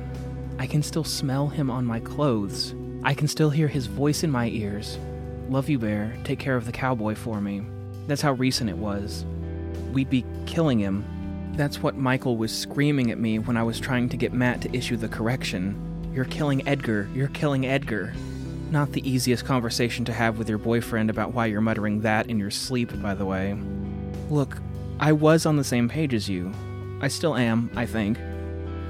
I 0.58 0.66
can 0.66 0.82
still 0.82 1.04
smell 1.04 1.48
him 1.48 1.70
on 1.70 1.84
my 1.84 2.00
clothes. 2.00 2.74
I 3.04 3.14
can 3.14 3.28
still 3.28 3.50
hear 3.50 3.68
his 3.68 3.86
voice 3.86 4.22
in 4.22 4.30
my 4.30 4.48
ears. 4.48 4.98
Love 5.48 5.68
you, 5.68 5.78
Bear. 5.78 6.16
Take 6.24 6.38
care 6.38 6.56
of 6.56 6.66
the 6.66 6.72
cowboy 6.72 7.14
for 7.14 7.40
me. 7.40 7.62
That's 8.06 8.22
how 8.22 8.32
recent 8.32 8.70
it 8.70 8.76
was. 8.76 9.24
We'd 9.92 10.10
be 10.10 10.24
killing 10.46 10.78
him. 10.78 11.04
That's 11.54 11.82
what 11.82 11.96
Michael 11.96 12.36
was 12.36 12.56
screaming 12.56 13.10
at 13.10 13.18
me 13.18 13.38
when 13.38 13.56
I 13.56 13.62
was 13.62 13.78
trying 13.78 14.08
to 14.10 14.16
get 14.16 14.32
Matt 14.32 14.60
to 14.62 14.76
issue 14.76 14.96
the 14.96 15.08
correction. 15.08 16.10
You're 16.12 16.24
killing 16.24 16.66
Edgar. 16.66 17.08
You're 17.14 17.28
killing 17.28 17.66
Edgar. 17.66 18.12
Not 18.70 18.92
the 18.92 19.08
easiest 19.08 19.44
conversation 19.44 20.04
to 20.06 20.12
have 20.12 20.38
with 20.38 20.48
your 20.48 20.58
boyfriend 20.58 21.08
about 21.08 21.32
why 21.32 21.46
you're 21.46 21.60
muttering 21.60 22.00
that 22.00 22.26
in 22.26 22.38
your 22.38 22.50
sleep, 22.50 22.90
by 23.00 23.14
the 23.14 23.24
way. 23.24 23.56
Look, 24.28 24.58
I 24.98 25.12
was 25.12 25.46
on 25.46 25.56
the 25.56 25.64
same 25.64 25.88
page 25.88 26.12
as 26.12 26.28
you. 26.28 26.52
I 27.00 27.08
still 27.08 27.36
am, 27.36 27.70
I 27.76 27.86
think. 27.86 28.18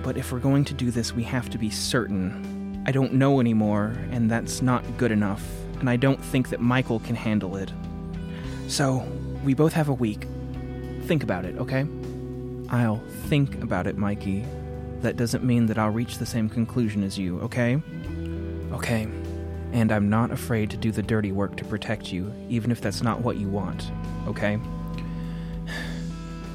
But 0.02 0.16
if 0.16 0.33
we're 0.33 0.38
going 0.38 0.64
to 0.66 0.75
do 0.75 0.90
this, 0.90 1.12
we 1.12 1.25
have 1.25 1.50
to 1.50 1.59
be 1.59 1.68
certain. 1.68 2.83
I 2.87 2.92
don't 2.92 3.14
know 3.14 3.40
anymore, 3.40 3.97
and 4.12 4.30
that's 4.30 4.62
not 4.62 4.85
good 4.97 5.11
enough, 5.11 5.45
and 5.80 5.90
I 5.90 5.97
don't 5.97 6.23
think 6.25 6.49
that 6.50 6.61
Michael 6.61 7.00
can 7.00 7.16
handle 7.16 7.56
it. 7.56 7.73
So, 8.68 9.06
we 9.45 9.52
both 9.54 9.73
have 9.73 9.88
a 9.88 9.95
week. 9.95 10.26
Think 11.02 11.23
about 11.23 11.45
it, 11.45 11.59
okay? 11.59 11.85
I'll 12.71 13.02
think 13.28 13.62
about 13.62 13.87
it, 13.87 13.99
Mikey. 13.99 14.45
That 15.02 15.16
doesn't 15.16 15.45
mean 15.45 15.66
that 15.66 15.78
I'll 15.78 15.90
reach 15.90 16.18
the 16.18 16.26
same 16.26 16.49
conclusion 16.49 17.02
as 17.02 17.18
you, 17.18 17.40
okay? 17.40 17.83
Okay. 18.73 19.09
And 19.76 19.92
I'm 19.92 20.09
not 20.09 20.30
afraid 20.30 20.71
to 20.71 20.78
do 20.78 20.90
the 20.90 21.02
dirty 21.02 21.33
work 21.33 21.54
to 21.59 21.64
protect 21.66 22.11
you, 22.11 22.33
even 22.49 22.71
if 22.71 22.80
that's 22.80 23.02
not 23.02 23.21
what 23.21 23.37
you 23.37 23.49
want, 23.49 23.92
okay? 24.26 24.59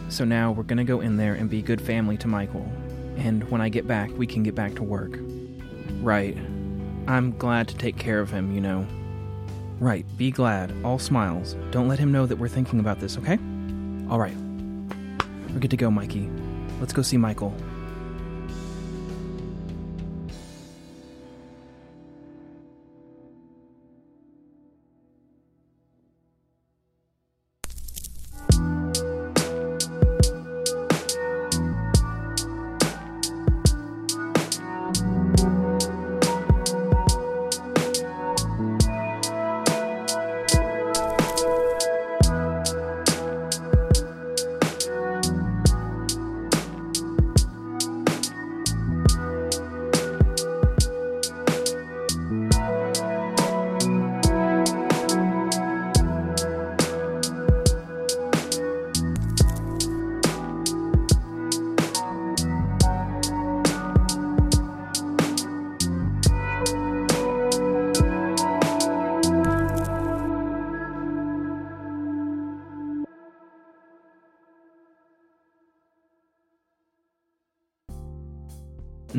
So 0.09 0.25
now 0.25 0.51
we're 0.51 0.63
gonna 0.63 0.83
go 0.83 0.99
in 0.99 1.15
there 1.15 1.35
and 1.35 1.49
be 1.49 1.61
good 1.61 1.79
family 1.79 2.17
to 2.17 2.27
Michael. 2.27 2.69
And 3.17 3.49
when 3.49 3.61
I 3.61 3.69
get 3.69 3.87
back, 3.87 4.09
we 4.17 4.27
can 4.27 4.43
get 4.43 4.55
back 4.55 4.75
to 4.75 4.83
work. 4.83 5.19
Right. 6.01 6.35
I'm 7.07 7.37
glad 7.37 7.69
to 7.69 7.77
take 7.77 7.95
care 7.95 8.19
of 8.19 8.29
him, 8.29 8.51
you 8.53 8.59
know. 8.59 8.85
Right, 9.79 10.05
be 10.17 10.31
glad, 10.31 10.73
all 10.83 10.99
smiles. 10.99 11.55
Don't 11.69 11.87
let 11.87 11.99
him 11.99 12.11
know 12.11 12.25
that 12.25 12.37
we're 12.37 12.49
thinking 12.49 12.79
about 12.79 12.99
this, 12.99 13.17
okay? 13.19 13.37
Alright. 14.09 14.35
We're 15.53 15.59
good 15.59 15.71
to 15.71 15.77
go, 15.77 15.91
Mikey. 15.91 16.27
Let's 16.79 16.91
go 16.91 17.03
see 17.03 17.17
Michael. 17.17 17.55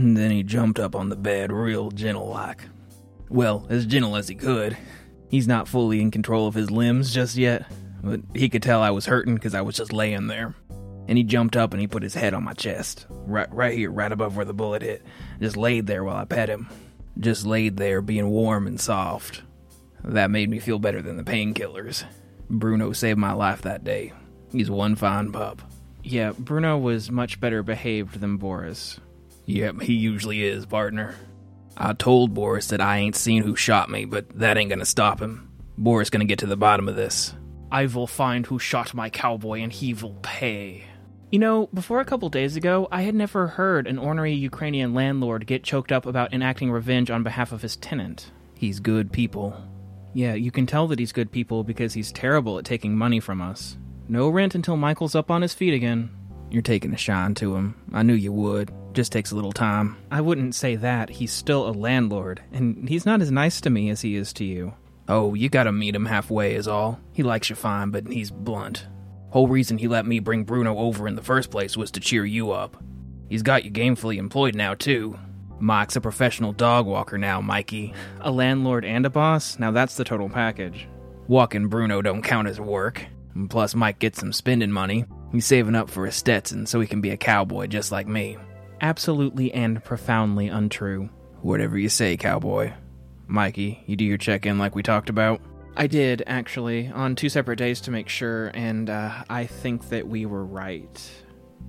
And 0.03 0.17
then 0.17 0.33
he 0.33 0.43
jumped 0.43 0.81
up 0.81 0.97
on 0.97 1.11
the 1.11 1.17
bed 1.17 1.53
real 1.53 1.93
gentle 1.93 2.27
like. 2.27 2.63
Well, 3.29 3.69
as 3.71 3.87
gentle 3.87 4.17
as 4.17 4.27
he 4.27 4.35
could. 4.35 4.77
He's 5.29 5.47
not 5.47 5.69
fully 5.69 6.01
in 6.01 6.11
control 6.11 6.49
of 6.49 6.55
his 6.55 6.73
limbs 6.73 7.15
just 7.15 7.37
yet, 7.37 7.71
but 8.03 8.21
he 8.35 8.49
could 8.49 8.65
tell 8.65 8.83
I 8.83 8.91
was 8.91 9.07
hurting 9.07 9.37
because 9.37 9.55
I 9.55 9.61
was 9.61 9.77
just 9.77 9.93
laying 9.93 10.27
there. 10.27 10.57
And 11.07 11.17
he 11.17 11.23
jumped 11.23 11.57
up 11.57 11.73
and 11.73 11.81
he 11.81 11.87
put 11.87 12.03
his 12.03 12.15
head 12.15 12.35
on 12.35 12.43
my 12.43 12.53
chest, 12.53 13.07
right, 13.11 13.47
right 13.55 13.79
here, 13.79 13.93
right 13.93 14.11
above 14.11 14.35
where 14.35 14.45
the 14.45 14.53
bullet 14.53 14.83
hit. 14.83 15.05
Just 15.41 15.57
laid 15.57 15.87
there 15.87 16.03
while 16.03 16.17
I 16.17 16.25
pet 16.25 16.49
him. 16.49 16.69
Just 17.21 17.47
laid 17.47 17.77
there, 17.77 18.03
being 18.03 18.29
warm 18.29 18.67
and 18.67 18.81
soft. 18.81 19.43
That 20.03 20.33
made 20.33 20.51
me 20.51 20.59
feel 20.59 20.81
better 20.81 21.01
than 21.01 21.17
the 21.17 21.23
painkillers. 21.23 22.03
Bruno 22.51 22.93
saved 22.93 23.21
my 23.21 23.35
life 23.35 23.63
that 23.63 23.85
day. 23.85 24.13
He's 24.51 24.69
one 24.69 24.97
fine 24.97 25.31
pup. 25.31 25.63
Yeah, 26.03 26.33
Bruno 26.37 26.77
was 26.77 27.09
much 27.09 27.39
better 27.39 27.63
behaved 27.63 28.19
than 28.19 28.37
Boris. 28.37 28.99
Yep, 29.53 29.83
he 29.83 29.93
usually 29.93 30.45
is, 30.45 30.65
partner. 30.65 31.15
I 31.77 31.93
told 31.93 32.33
Boris 32.33 32.69
that 32.69 32.81
I 32.81 32.99
ain't 32.99 33.17
seen 33.17 33.43
who 33.43 33.55
shot 33.55 33.91
me, 33.91 34.07
but 34.07 34.27
that 34.39 34.57
ain't 34.57 34.71
gonna 34.71 34.87
stop 34.87 35.21
him. 35.21 35.51
Boris 35.77 36.09
gonna 36.09 36.25
get 36.25 36.39
to 36.39 36.47
the 36.47 36.57
bottom 36.57 36.89
of 36.89 36.97
this. 36.97 37.35
I 37.71 37.85
will 37.85 38.07
find 38.07 38.47
who 38.47 38.59
shot 38.59 38.95
my 38.95 39.11
cowboy 39.11 39.61
and 39.61 39.71
he 39.71 39.93
will 39.93 40.17
pay. 40.23 40.85
You 41.31 41.39
know, 41.39 41.69
before 41.75 42.01
a 42.01 42.05
couple 42.07 42.31
days 42.31 42.57
ago, 42.57 42.89
I 42.91 43.03
had 43.03 43.15
never 43.15 43.47
heard 43.47 43.87
an 43.87 43.99
ornery 43.99 44.33
Ukrainian 44.33 44.95
landlord 44.95 45.47
get 45.47 45.65
choked 45.65 45.93
up 45.93 46.07
about 46.07 46.33
enacting 46.33 46.71
revenge 46.71 47.11
on 47.11 47.23
behalf 47.23 47.53
of 47.53 47.61
his 47.61 47.77
tenant. 47.77 48.31
He's 48.55 48.81
good 48.81 49.13
people. 49.13 49.55
Yeah, 50.15 50.33
you 50.33 50.51
can 50.51 50.67
tell 50.67 50.89
that 50.89 50.99
he's 50.99 51.13
good 51.13 51.31
people 51.31 51.63
because 51.63 51.93
he's 51.93 52.11
terrible 52.11 52.59
at 52.59 52.65
taking 52.65 52.97
money 52.97 53.21
from 53.21 53.43
us. 53.43 53.77
No 54.09 54.31
rent 54.31 54.55
until 54.55 54.77
Michael's 54.79 55.15
up 55.15 55.31
on 55.31 55.43
his 55.43 55.53
feet 55.55 55.75
again. 55.75 56.11
You're 56.53 56.61
taking 56.61 56.93
a 56.93 56.99
shine 56.99 57.35
to 57.37 57.57
him. 57.57 57.75
I 57.95 58.03
knew 58.03 58.13
you 58.13 58.31
would. 58.31 58.71
Just 58.93 59.11
takes 59.11 59.31
a 59.31 59.35
little 59.35 59.53
time. 59.53 59.97
I 60.11 60.21
wouldn't 60.21 60.55
say 60.55 60.77
that. 60.77 61.09
He's 61.09 61.33
still 61.33 61.67
a 61.67 61.73
landlord, 61.73 62.43
and 62.53 62.87
he's 62.87 63.07
not 63.07 63.23
as 63.23 63.31
nice 63.31 63.63
to 63.63 63.71
me 63.71 63.89
as 63.89 64.03
he 64.03 64.17
is 64.17 64.35
to 64.35 64.45
you. 64.45 64.75
Oh, 65.09 65.33
you 65.33 65.49
gotta 65.49 65.73
meet 65.73 65.95
him 65.95 66.05
halfway, 66.05 66.55
is 66.55 66.69
all. 66.69 67.01
He 67.15 67.23
likes 67.23 67.49
you 67.49 67.57
fine, 67.57 67.91
but 67.91 68.07
he's 68.07 68.31
blunt. 68.31 68.87
Whole 69.31 69.49
reason 69.49 69.79
he 69.79 69.89
let 69.89 70.05
me 70.05 70.19
bring 70.19 70.45
Bruno 70.45 70.77
over 70.77 71.09
in 71.09 71.17
the 71.17 71.23
first 71.23 71.51
place 71.51 71.75
was 71.75 71.91
to 71.93 72.01
cheer 72.01 72.27
you 72.27 72.51
up. 72.51 72.77
He's 73.31 73.43
got 73.43 73.65
you 73.65 73.71
gamefully 73.71 74.19
employed 74.19 74.55
now, 74.55 74.75
too. 74.75 75.19
Mike's 75.59 75.97
a 75.97 76.03
professional 76.03 76.53
dog 76.53 76.85
walker 76.85 77.17
now, 77.17 77.41
Mikey. 77.41 77.95
A 78.21 78.31
landlord 78.31 78.85
and 78.85 79.07
a 79.07 79.11
boss? 79.11 79.59
Now 79.59 79.71
that's 79.71 79.97
the 79.97 80.05
total 80.05 80.29
package. 80.29 80.87
Walking 81.29 81.69
Bruno 81.69 82.03
don't 82.03 82.21
count 82.21 82.47
as 82.47 82.61
work. 82.61 83.07
And 83.35 83.49
plus, 83.49 83.75
Mike 83.75 83.99
gets 83.99 84.21
some 84.21 84.35
spending 84.35 84.71
money. 84.71 85.07
He's 85.33 85.47
saving 85.47 85.75
up 85.75 85.91
for 85.91 86.07
a 86.07 86.13
Stetson 86.13 86.67
so 86.67 86.79
he 86.79 86.87
can 86.87 87.01
be 87.01 87.11
a 87.11 87.17
cowboy 87.17 87.67
just 87.67 87.91
like 87.91 88.07
me. 88.07 88.37
Absolutely 88.81 89.53
and 89.53 89.83
profoundly 89.83 90.49
untrue. 90.49 91.09
Whatever 91.41 91.79
you 91.79 91.89
say, 91.89 92.17
cowboy. 92.17 92.73
Mikey, 93.27 93.83
you 93.87 93.97
do 93.97 94.05
your 94.05 94.19
check 94.19 94.45
in 94.45 94.59
like 94.59 94.75
we 94.75 94.83
talked 94.83 95.09
about? 95.09 95.41
I 95.75 95.87
did, 95.87 96.23
actually, 96.27 96.89
on 96.89 97.17
two 97.17 97.31
separate 97.31 97.57
days 97.57 97.81
to 97.83 97.91
make 97.91 98.11
sure, 98.11 98.51
and 98.53 98.91
uh, 98.91 99.25
I 99.31 99.47
think 99.47 99.89
that 99.89 100.07
we 100.07 100.27
were 100.27 100.45
right. 100.45 101.11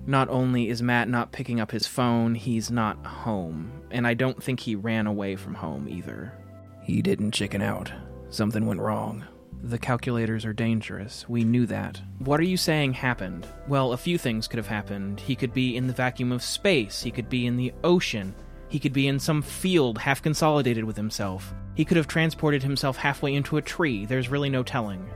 Not 0.06 0.28
only 0.28 0.68
is 0.68 0.82
Matt 0.82 1.08
not 1.08 1.32
picking 1.32 1.60
up 1.60 1.70
his 1.70 1.86
phone, 1.86 2.34
he's 2.34 2.70
not 2.70 3.06
home. 3.06 3.72
And 3.90 4.06
I 4.06 4.12
don't 4.12 4.42
think 4.42 4.60
he 4.60 4.74
ran 4.74 5.06
away 5.06 5.36
from 5.36 5.54
home 5.54 5.88
either. 5.88 6.34
He 6.82 7.00
didn't 7.00 7.32
chicken 7.32 7.62
out. 7.62 7.90
Something 8.28 8.66
went 8.66 8.80
wrong. 8.80 9.24
The 9.66 9.78
calculators 9.78 10.44
are 10.44 10.52
dangerous. 10.52 11.26
We 11.26 11.42
knew 11.42 11.64
that. 11.66 11.98
What 12.18 12.38
are 12.38 12.44
you 12.44 12.58
saying 12.58 12.92
happened? 12.92 13.46
Well, 13.66 13.94
a 13.94 13.96
few 13.96 14.18
things 14.18 14.46
could 14.46 14.58
have 14.58 14.66
happened. 14.66 15.20
He 15.20 15.34
could 15.34 15.54
be 15.54 15.74
in 15.74 15.86
the 15.86 15.94
vacuum 15.94 16.32
of 16.32 16.42
space, 16.42 17.02
he 17.02 17.10
could 17.10 17.30
be 17.30 17.46
in 17.46 17.56
the 17.56 17.72
ocean, 17.82 18.34
he 18.68 18.78
could 18.78 18.92
be 18.92 19.08
in 19.08 19.18
some 19.18 19.40
field 19.40 19.96
half 19.96 20.20
consolidated 20.20 20.84
with 20.84 20.98
himself. 20.98 21.54
He 21.76 21.86
could 21.86 21.96
have 21.96 22.06
transported 22.06 22.62
himself 22.62 22.98
halfway 22.98 23.34
into 23.34 23.56
a 23.56 23.62
tree. 23.62 24.04
There's 24.04 24.28
really 24.28 24.50
no 24.50 24.62
telling. 24.62 25.08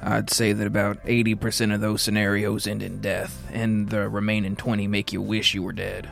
I'd 0.00 0.30
say 0.30 0.52
that 0.52 0.66
about 0.68 1.04
80% 1.04 1.74
of 1.74 1.80
those 1.80 2.00
scenarios 2.00 2.68
end 2.68 2.84
in 2.84 3.00
death, 3.00 3.44
and 3.52 3.88
the 3.88 4.08
remaining 4.08 4.54
20 4.54 4.86
make 4.86 5.12
you 5.12 5.20
wish 5.20 5.52
you 5.52 5.64
were 5.64 5.72
dead. 5.72 6.08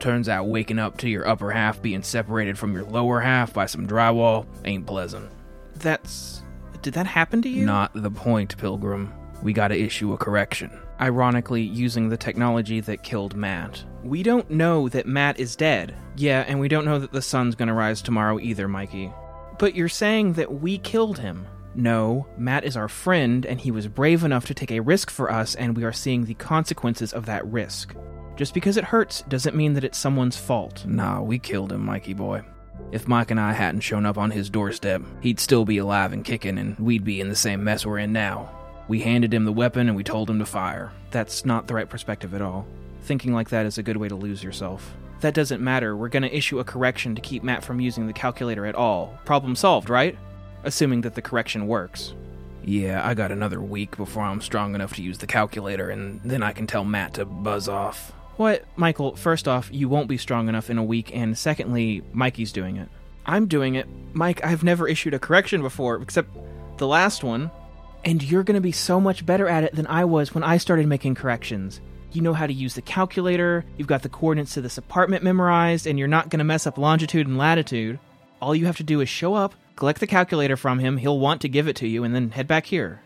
Turns 0.00 0.30
out 0.30 0.48
waking 0.48 0.78
up 0.78 0.96
to 0.98 1.08
your 1.08 1.28
upper 1.28 1.50
half 1.50 1.82
being 1.82 2.02
separated 2.02 2.58
from 2.58 2.72
your 2.72 2.84
lower 2.84 3.20
half 3.20 3.52
by 3.52 3.66
some 3.66 3.86
drywall 3.86 4.46
ain't 4.64 4.86
pleasant. 4.86 5.28
That's. 5.74 6.42
Did 6.86 6.94
that 6.94 7.06
happen 7.08 7.42
to 7.42 7.48
you? 7.48 7.66
Not 7.66 7.90
the 7.94 8.12
point, 8.12 8.56
Pilgrim. 8.58 9.12
We 9.42 9.52
gotta 9.52 9.76
issue 9.76 10.12
a 10.12 10.16
correction. 10.16 10.70
Ironically, 11.00 11.62
using 11.62 12.08
the 12.08 12.16
technology 12.16 12.78
that 12.78 13.02
killed 13.02 13.34
Matt. 13.34 13.82
We 14.04 14.22
don't 14.22 14.48
know 14.52 14.88
that 14.90 15.04
Matt 15.04 15.40
is 15.40 15.56
dead. 15.56 15.96
Yeah, 16.16 16.44
and 16.46 16.60
we 16.60 16.68
don't 16.68 16.84
know 16.84 17.00
that 17.00 17.10
the 17.10 17.20
sun's 17.20 17.56
gonna 17.56 17.74
rise 17.74 18.00
tomorrow 18.00 18.38
either, 18.38 18.68
Mikey. 18.68 19.12
But 19.58 19.74
you're 19.74 19.88
saying 19.88 20.34
that 20.34 20.60
we 20.60 20.78
killed 20.78 21.18
him. 21.18 21.48
No, 21.74 22.28
Matt 22.38 22.62
is 22.62 22.76
our 22.76 22.88
friend, 22.88 23.44
and 23.44 23.60
he 23.60 23.72
was 23.72 23.88
brave 23.88 24.22
enough 24.22 24.46
to 24.46 24.54
take 24.54 24.70
a 24.70 24.78
risk 24.78 25.10
for 25.10 25.28
us, 25.28 25.56
and 25.56 25.76
we 25.76 25.82
are 25.82 25.92
seeing 25.92 26.24
the 26.24 26.34
consequences 26.34 27.12
of 27.12 27.26
that 27.26 27.44
risk. 27.48 27.96
Just 28.36 28.54
because 28.54 28.76
it 28.76 28.84
hurts 28.84 29.22
doesn't 29.22 29.56
mean 29.56 29.72
that 29.72 29.82
it's 29.82 29.98
someone's 29.98 30.36
fault. 30.36 30.86
Nah, 30.86 31.20
we 31.20 31.40
killed 31.40 31.72
him, 31.72 31.84
Mikey 31.84 32.14
boy. 32.14 32.44
If 32.92 33.08
Mike 33.08 33.30
and 33.30 33.40
I 33.40 33.52
hadn't 33.52 33.80
shown 33.80 34.06
up 34.06 34.16
on 34.16 34.30
his 34.30 34.48
doorstep, 34.48 35.02
he'd 35.20 35.40
still 35.40 35.64
be 35.64 35.78
alive 35.78 36.12
and 36.12 36.24
kicking, 36.24 36.58
and 36.58 36.78
we'd 36.78 37.04
be 37.04 37.20
in 37.20 37.28
the 37.28 37.36
same 37.36 37.64
mess 37.64 37.84
we're 37.84 37.98
in 37.98 38.12
now. 38.12 38.50
We 38.88 39.00
handed 39.00 39.34
him 39.34 39.44
the 39.44 39.52
weapon 39.52 39.88
and 39.88 39.96
we 39.96 40.04
told 40.04 40.30
him 40.30 40.38
to 40.38 40.46
fire. 40.46 40.92
That's 41.10 41.44
not 41.44 41.66
the 41.66 41.74
right 41.74 41.88
perspective 41.88 42.34
at 42.34 42.42
all. 42.42 42.66
Thinking 43.02 43.34
like 43.34 43.48
that 43.50 43.66
is 43.66 43.78
a 43.78 43.82
good 43.82 43.96
way 43.96 44.08
to 44.08 44.14
lose 44.14 44.44
yourself. 44.44 44.94
That 45.20 45.34
doesn't 45.34 45.62
matter. 45.62 45.96
We're 45.96 46.08
gonna 46.08 46.28
issue 46.28 46.60
a 46.60 46.64
correction 46.64 47.14
to 47.14 47.20
keep 47.20 47.42
Matt 47.42 47.64
from 47.64 47.80
using 47.80 48.06
the 48.06 48.12
calculator 48.12 48.66
at 48.66 48.74
all. 48.74 49.18
Problem 49.24 49.56
solved, 49.56 49.90
right? 49.90 50.16
Assuming 50.62 51.00
that 51.00 51.14
the 51.14 51.22
correction 51.22 51.66
works. 51.66 52.14
Yeah, 52.64 53.06
I 53.06 53.14
got 53.14 53.30
another 53.32 53.60
week 53.60 53.96
before 53.96 54.24
I'm 54.24 54.40
strong 54.40 54.74
enough 54.74 54.94
to 54.94 55.02
use 55.02 55.18
the 55.18 55.26
calculator, 55.26 55.88
and 55.88 56.20
then 56.24 56.42
I 56.42 56.52
can 56.52 56.66
tell 56.66 56.84
Matt 56.84 57.14
to 57.14 57.24
buzz 57.24 57.68
off. 57.68 58.12
What, 58.36 58.64
Michael, 58.76 59.16
first 59.16 59.48
off, 59.48 59.70
you 59.72 59.88
won't 59.88 60.08
be 60.08 60.18
strong 60.18 60.48
enough 60.48 60.68
in 60.68 60.76
a 60.76 60.84
week, 60.84 61.14
and 61.14 61.36
secondly, 61.36 62.02
Mikey's 62.12 62.52
doing 62.52 62.76
it. 62.76 62.88
I'm 63.24 63.46
doing 63.46 63.74
it. 63.76 63.88
Mike, 64.12 64.44
I've 64.44 64.62
never 64.62 64.86
issued 64.86 65.14
a 65.14 65.18
correction 65.18 65.62
before, 65.62 66.00
except 66.02 66.28
the 66.76 66.86
last 66.86 67.24
one. 67.24 67.50
And 68.04 68.22
you're 68.22 68.44
gonna 68.44 68.60
be 68.60 68.72
so 68.72 69.00
much 69.00 69.26
better 69.26 69.48
at 69.48 69.64
it 69.64 69.74
than 69.74 69.86
I 69.86 70.04
was 70.04 70.34
when 70.34 70.44
I 70.44 70.58
started 70.58 70.86
making 70.86 71.14
corrections. 71.14 71.80
You 72.12 72.22
know 72.22 72.34
how 72.34 72.46
to 72.46 72.52
use 72.52 72.74
the 72.74 72.82
calculator, 72.82 73.64
you've 73.78 73.88
got 73.88 74.02
the 74.02 74.08
coordinates 74.08 74.54
to 74.54 74.60
this 74.60 74.78
apartment 74.78 75.24
memorized, 75.24 75.86
and 75.86 75.98
you're 75.98 76.06
not 76.06 76.28
gonna 76.28 76.44
mess 76.44 76.66
up 76.66 76.78
longitude 76.78 77.26
and 77.26 77.38
latitude. 77.38 77.98
All 78.40 78.54
you 78.54 78.66
have 78.66 78.76
to 78.76 78.84
do 78.84 79.00
is 79.00 79.08
show 79.08 79.34
up, 79.34 79.54
collect 79.76 79.98
the 79.98 80.06
calculator 80.06 80.56
from 80.56 80.78
him, 80.78 80.98
he'll 80.98 81.18
want 81.18 81.40
to 81.40 81.48
give 81.48 81.68
it 81.68 81.76
to 81.76 81.88
you, 81.88 82.04
and 82.04 82.14
then 82.14 82.30
head 82.30 82.46
back 82.46 82.66
here. 82.66 83.00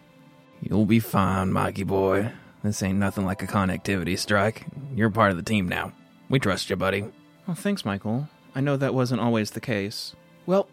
You'll 0.61 0.87
be 0.87 1.01
fine, 1.01 1.53
Mikey 1.53 1.85
boy. 1.85 2.33
This 2.63 2.83
ain't 2.83 2.99
nothing 2.99 3.25
like 3.25 3.43
a 3.43 3.47
connectivity 3.47 4.19
strike. 4.19 4.67
You're 4.95 5.11
part 5.11 5.31
of 5.31 5.37
the 5.37 5.43
team 5.43 5.69
now. 5.69 5.93
We 6.29 6.39
trust 6.39 6.71
you, 6.71 6.77
buddy. 6.77 7.05
Well, 7.47 7.55
thanks, 7.55 7.85
Michael. 7.85 8.29
I 8.55 8.61
know 8.61 8.77
that 8.77 8.95
wasn't 8.95 9.21
always 9.21 9.53
the 9.53 9.61
case. 9.61 10.15
Well, 10.47 10.69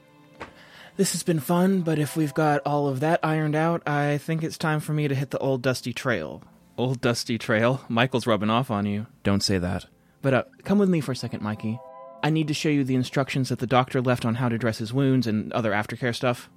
this 0.98 1.12
has 1.14 1.24
been 1.24 1.40
fun, 1.40 1.82
but 1.82 2.00
if 2.00 2.18
we've 2.18 2.34
got 2.34 2.62
all 2.66 2.88
of 2.88 3.00
that 3.00 3.20
ironed 3.24 3.56
out, 3.56 3.88
I 3.88 4.18
think 4.18 4.44
it's 4.44 4.58
time 4.58 4.80
for 4.80 4.94
me 4.94 5.08
to 5.08 5.16
hit 5.16 5.32
the 5.32 5.38
old 5.40 5.62
dusty 5.62 5.94
trail. 5.94 6.44
Old 6.78 7.02
dusty 7.02 7.38
trail? 7.38 7.82
Michael's 7.88 8.28
rubbing 8.28 8.50
off 8.50 8.70
on 8.70 8.86
you. 8.86 9.08
Don't 9.24 9.44
say 9.44 9.58
that. 9.58 9.86
But 10.22 10.34
uh, 10.34 10.44
come 10.64 10.80
with 10.80 10.90
me 10.90 11.00
for 11.00 11.12
a 11.12 11.16
second, 11.16 11.42
Mikey. 11.42 11.80
I 12.24 12.30
need 12.32 12.48
to 12.48 12.54
show 12.54 12.70
you 12.70 12.84
the 12.84 12.96
instructions 12.96 13.50
that 13.50 13.60
the 13.60 13.68
doctor 13.68 14.02
left 14.02 14.26
on 14.26 14.36
how 14.36 14.50
to 14.50 14.58
dress 14.58 14.80
his 14.80 14.94
wounds 14.94 15.28
and 15.28 15.54
other 15.54 15.72
aftercare 15.72 16.16
stuff. 16.16 16.50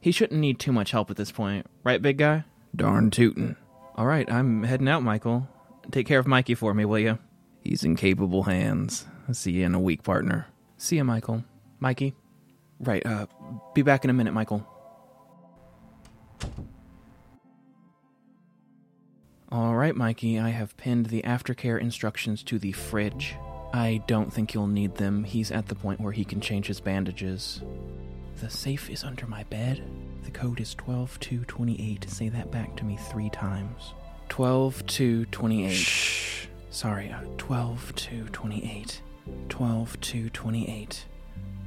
He 0.00 0.12
shouldn't 0.12 0.40
need 0.40 0.58
too 0.60 0.72
much 0.72 0.92
help 0.92 1.10
at 1.10 1.16
this 1.16 1.32
point, 1.32 1.66
right, 1.82 2.00
big 2.00 2.18
guy? 2.18 2.44
Darn 2.74 3.10
tootin'. 3.10 3.56
All 3.98 4.06
right, 4.06 4.30
I'm 4.30 4.62
heading 4.62 4.86
out, 4.86 5.02
Michael. 5.02 5.48
Take 5.90 6.06
care 6.06 6.20
of 6.20 6.26
Mikey 6.28 6.54
for 6.54 6.72
me, 6.72 6.84
will 6.84 7.00
you? 7.00 7.18
He's 7.64 7.82
in 7.82 7.96
capable 7.96 8.44
hands. 8.44 9.04
I'll 9.26 9.34
see 9.34 9.50
you 9.50 9.66
in 9.66 9.74
a 9.74 9.80
week, 9.80 10.04
partner. 10.04 10.46
See 10.76 10.98
you, 10.98 11.04
Michael. 11.04 11.42
Mikey. 11.80 12.14
Right, 12.78 13.04
uh, 13.04 13.26
be 13.74 13.82
back 13.82 14.04
in 14.04 14.10
a 14.10 14.12
minute, 14.12 14.32
Michael. 14.32 14.64
All 19.50 19.74
right, 19.74 19.96
Mikey, 19.96 20.38
I 20.38 20.50
have 20.50 20.76
pinned 20.76 21.06
the 21.06 21.22
aftercare 21.22 21.80
instructions 21.80 22.44
to 22.44 22.60
the 22.60 22.70
fridge. 22.70 23.34
I 23.74 24.00
don't 24.06 24.32
think 24.32 24.54
you'll 24.54 24.68
need 24.68 24.94
them. 24.94 25.24
He's 25.24 25.50
at 25.50 25.66
the 25.66 25.74
point 25.74 25.98
where 25.98 26.12
he 26.12 26.24
can 26.24 26.40
change 26.40 26.68
his 26.68 26.78
bandages. 26.78 27.62
The 28.40 28.48
safe 28.48 28.88
is 28.88 29.02
under 29.02 29.26
my 29.26 29.42
bed. 29.44 29.82
The 30.22 30.30
code 30.30 30.60
is 30.60 30.72
12228. 30.74 32.08
Say 32.08 32.28
that 32.28 32.52
back 32.52 32.76
to 32.76 32.84
me 32.84 32.96
three 32.96 33.30
times. 33.30 33.94
12228. 34.28 35.72
Shh. 35.72 36.46
Sorry, 36.70 37.10
uh, 37.10 37.22
12228. 37.36 39.02
12228. 39.48 41.04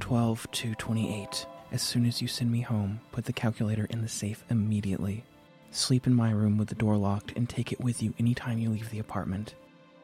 12228. 0.00 1.46
As 1.72 1.82
soon 1.82 2.06
as 2.06 2.22
you 2.22 2.28
send 2.28 2.50
me 2.50 2.62
home, 2.62 3.00
put 3.12 3.26
the 3.26 3.34
calculator 3.34 3.86
in 3.90 4.00
the 4.00 4.08
safe 4.08 4.42
immediately. 4.48 5.24
Sleep 5.72 6.06
in 6.06 6.14
my 6.14 6.30
room 6.30 6.56
with 6.56 6.68
the 6.68 6.74
door 6.74 6.96
locked 6.96 7.32
and 7.36 7.48
take 7.48 7.72
it 7.72 7.80
with 7.80 8.02
you 8.02 8.14
anytime 8.18 8.58
you 8.58 8.70
leave 8.70 8.88
the 8.88 8.98
apartment. 8.98 9.54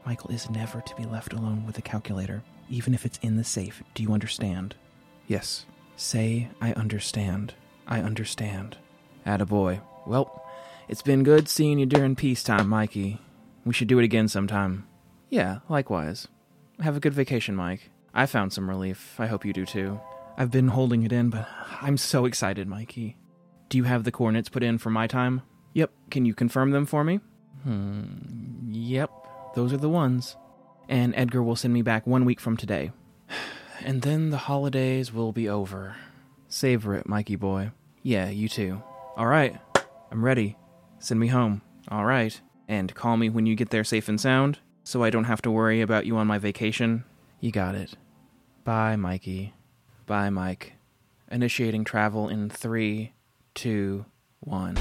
Michael 0.05 0.31
is 0.31 0.51
never 0.51 0.83
to 0.83 0.97
be 0.97 1.05
left 1.05 1.33
alone 1.33 1.65
with 1.65 1.77
the 1.77 1.83
calculator, 1.83 2.43
even 2.69 2.93
if 2.93 3.07
it's 3.07 3.19
in 3.23 3.37
the 3.37 3.45
safe. 3.45 3.83
Do 3.95 4.03
you 4.03 4.13
understand? 4.13 4.75
Yes. 5.27 5.65
Say, 5.99 6.49
I 6.61 6.73
understand. 6.75 7.55
I 7.89 8.01
understand. 8.01 8.79
Attaboy. 9.27 9.81
Well, 10.07 10.47
it's 10.89 11.03
been 11.03 11.25
good 11.25 11.49
seeing 11.49 11.81
you 11.81 11.87
during 11.87 12.15
peacetime, 12.15 12.69
Mikey. 12.69 13.19
We 13.65 13.73
should 13.73 13.89
do 13.89 13.99
it 13.99 14.05
again 14.05 14.29
sometime. 14.29 14.87
Yeah, 15.29 15.59
likewise. 15.69 16.29
Have 16.81 16.97
a 16.97 17.01
good 17.01 17.15
vacation, 17.15 17.57
Mike. 17.57 17.91
I 18.15 18.27
found 18.27 18.53
some 18.53 18.71
relief. 18.71 19.17
I 19.19 19.27
hope 19.27 19.45
you 19.45 19.53
do 19.53 19.67
too. 19.67 20.01
I've 20.37 20.53
been 20.53 20.69
holding 20.69 21.03
it 21.03 21.11
in, 21.11 21.31
but 21.31 21.49
I'm 21.83 21.97
so 21.97 22.27
excited, 22.27 22.69
Mikey. 22.69 23.17
Do 23.69 23.77
you 23.77 23.85
have 23.85 24.05
the 24.05 24.13
coordinates 24.13 24.49
put 24.49 24.63
in 24.63 24.79
for 24.79 24.91
my 24.91 25.09
time? 25.09 25.43
Yep. 25.75 25.91
Can 26.13 26.25
you 26.25 26.33
confirm 26.33 26.71
them 26.71 26.87
for 26.87 27.03
me? 27.03 27.19
Hmm. 27.65 28.05
Yep. 28.71 29.11
Those 29.57 29.73
are 29.73 29.79
the 29.79 29.89
ones. 29.89 30.37
And 30.89 31.13
Edgar 31.17 31.43
will 31.43 31.57
send 31.57 31.75
me 31.75 31.83
back 31.83 32.07
one 32.07 32.25
week 32.25 32.39
from 32.39 32.57
today. 32.57 32.93
And 33.85 34.03
then 34.03 34.31
the 34.31 34.39
holidays 34.39 35.13
will 35.13 35.33
be 35.33 35.49
over. 35.49 35.97
Savor 36.49 36.95
it, 36.95 37.09
Mikey 37.09 37.37
boy. 37.37 37.71
Yeah, 38.03 38.29
you 38.29 38.49
too. 38.49 38.83
All 39.17 39.27
right. 39.27 39.59
I'm 40.11 40.25
ready. 40.25 40.57
Send 40.99 41.21
me 41.21 41.29
home. 41.29 41.63
All 41.89 42.05
right. 42.05 42.41
And 42.67 42.95
call 42.95 43.17
me 43.17 43.31
when 43.31 43.47
you 43.47 43.55
get 43.55 43.71
there 43.71 43.85
safe 43.85 44.09
and 44.09 44.21
sound, 44.21 44.59
so 44.85 45.03
I 45.03 45.11
don't 45.11 45.25
have 45.25 45.43
to 45.43 45.51
worry 45.51 45.81
about 45.81 46.07
you 46.07 46.17
on 46.17 46.27
my 46.27 46.39
vacation. 46.39 47.05
You 47.41 47.51
got 47.51 47.75
it. 47.75 47.95
Bye, 48.65 48.97
Mikey. 48.97 49.55
Bye, 50.07 50.31
Mike. 50.31 50.75
Initiating 51.31 51.85
travel 51.85 52.29
in 52.29 52.51
three, 52.51 53.13
two, 53.55 54.07
one. 54.41 54.77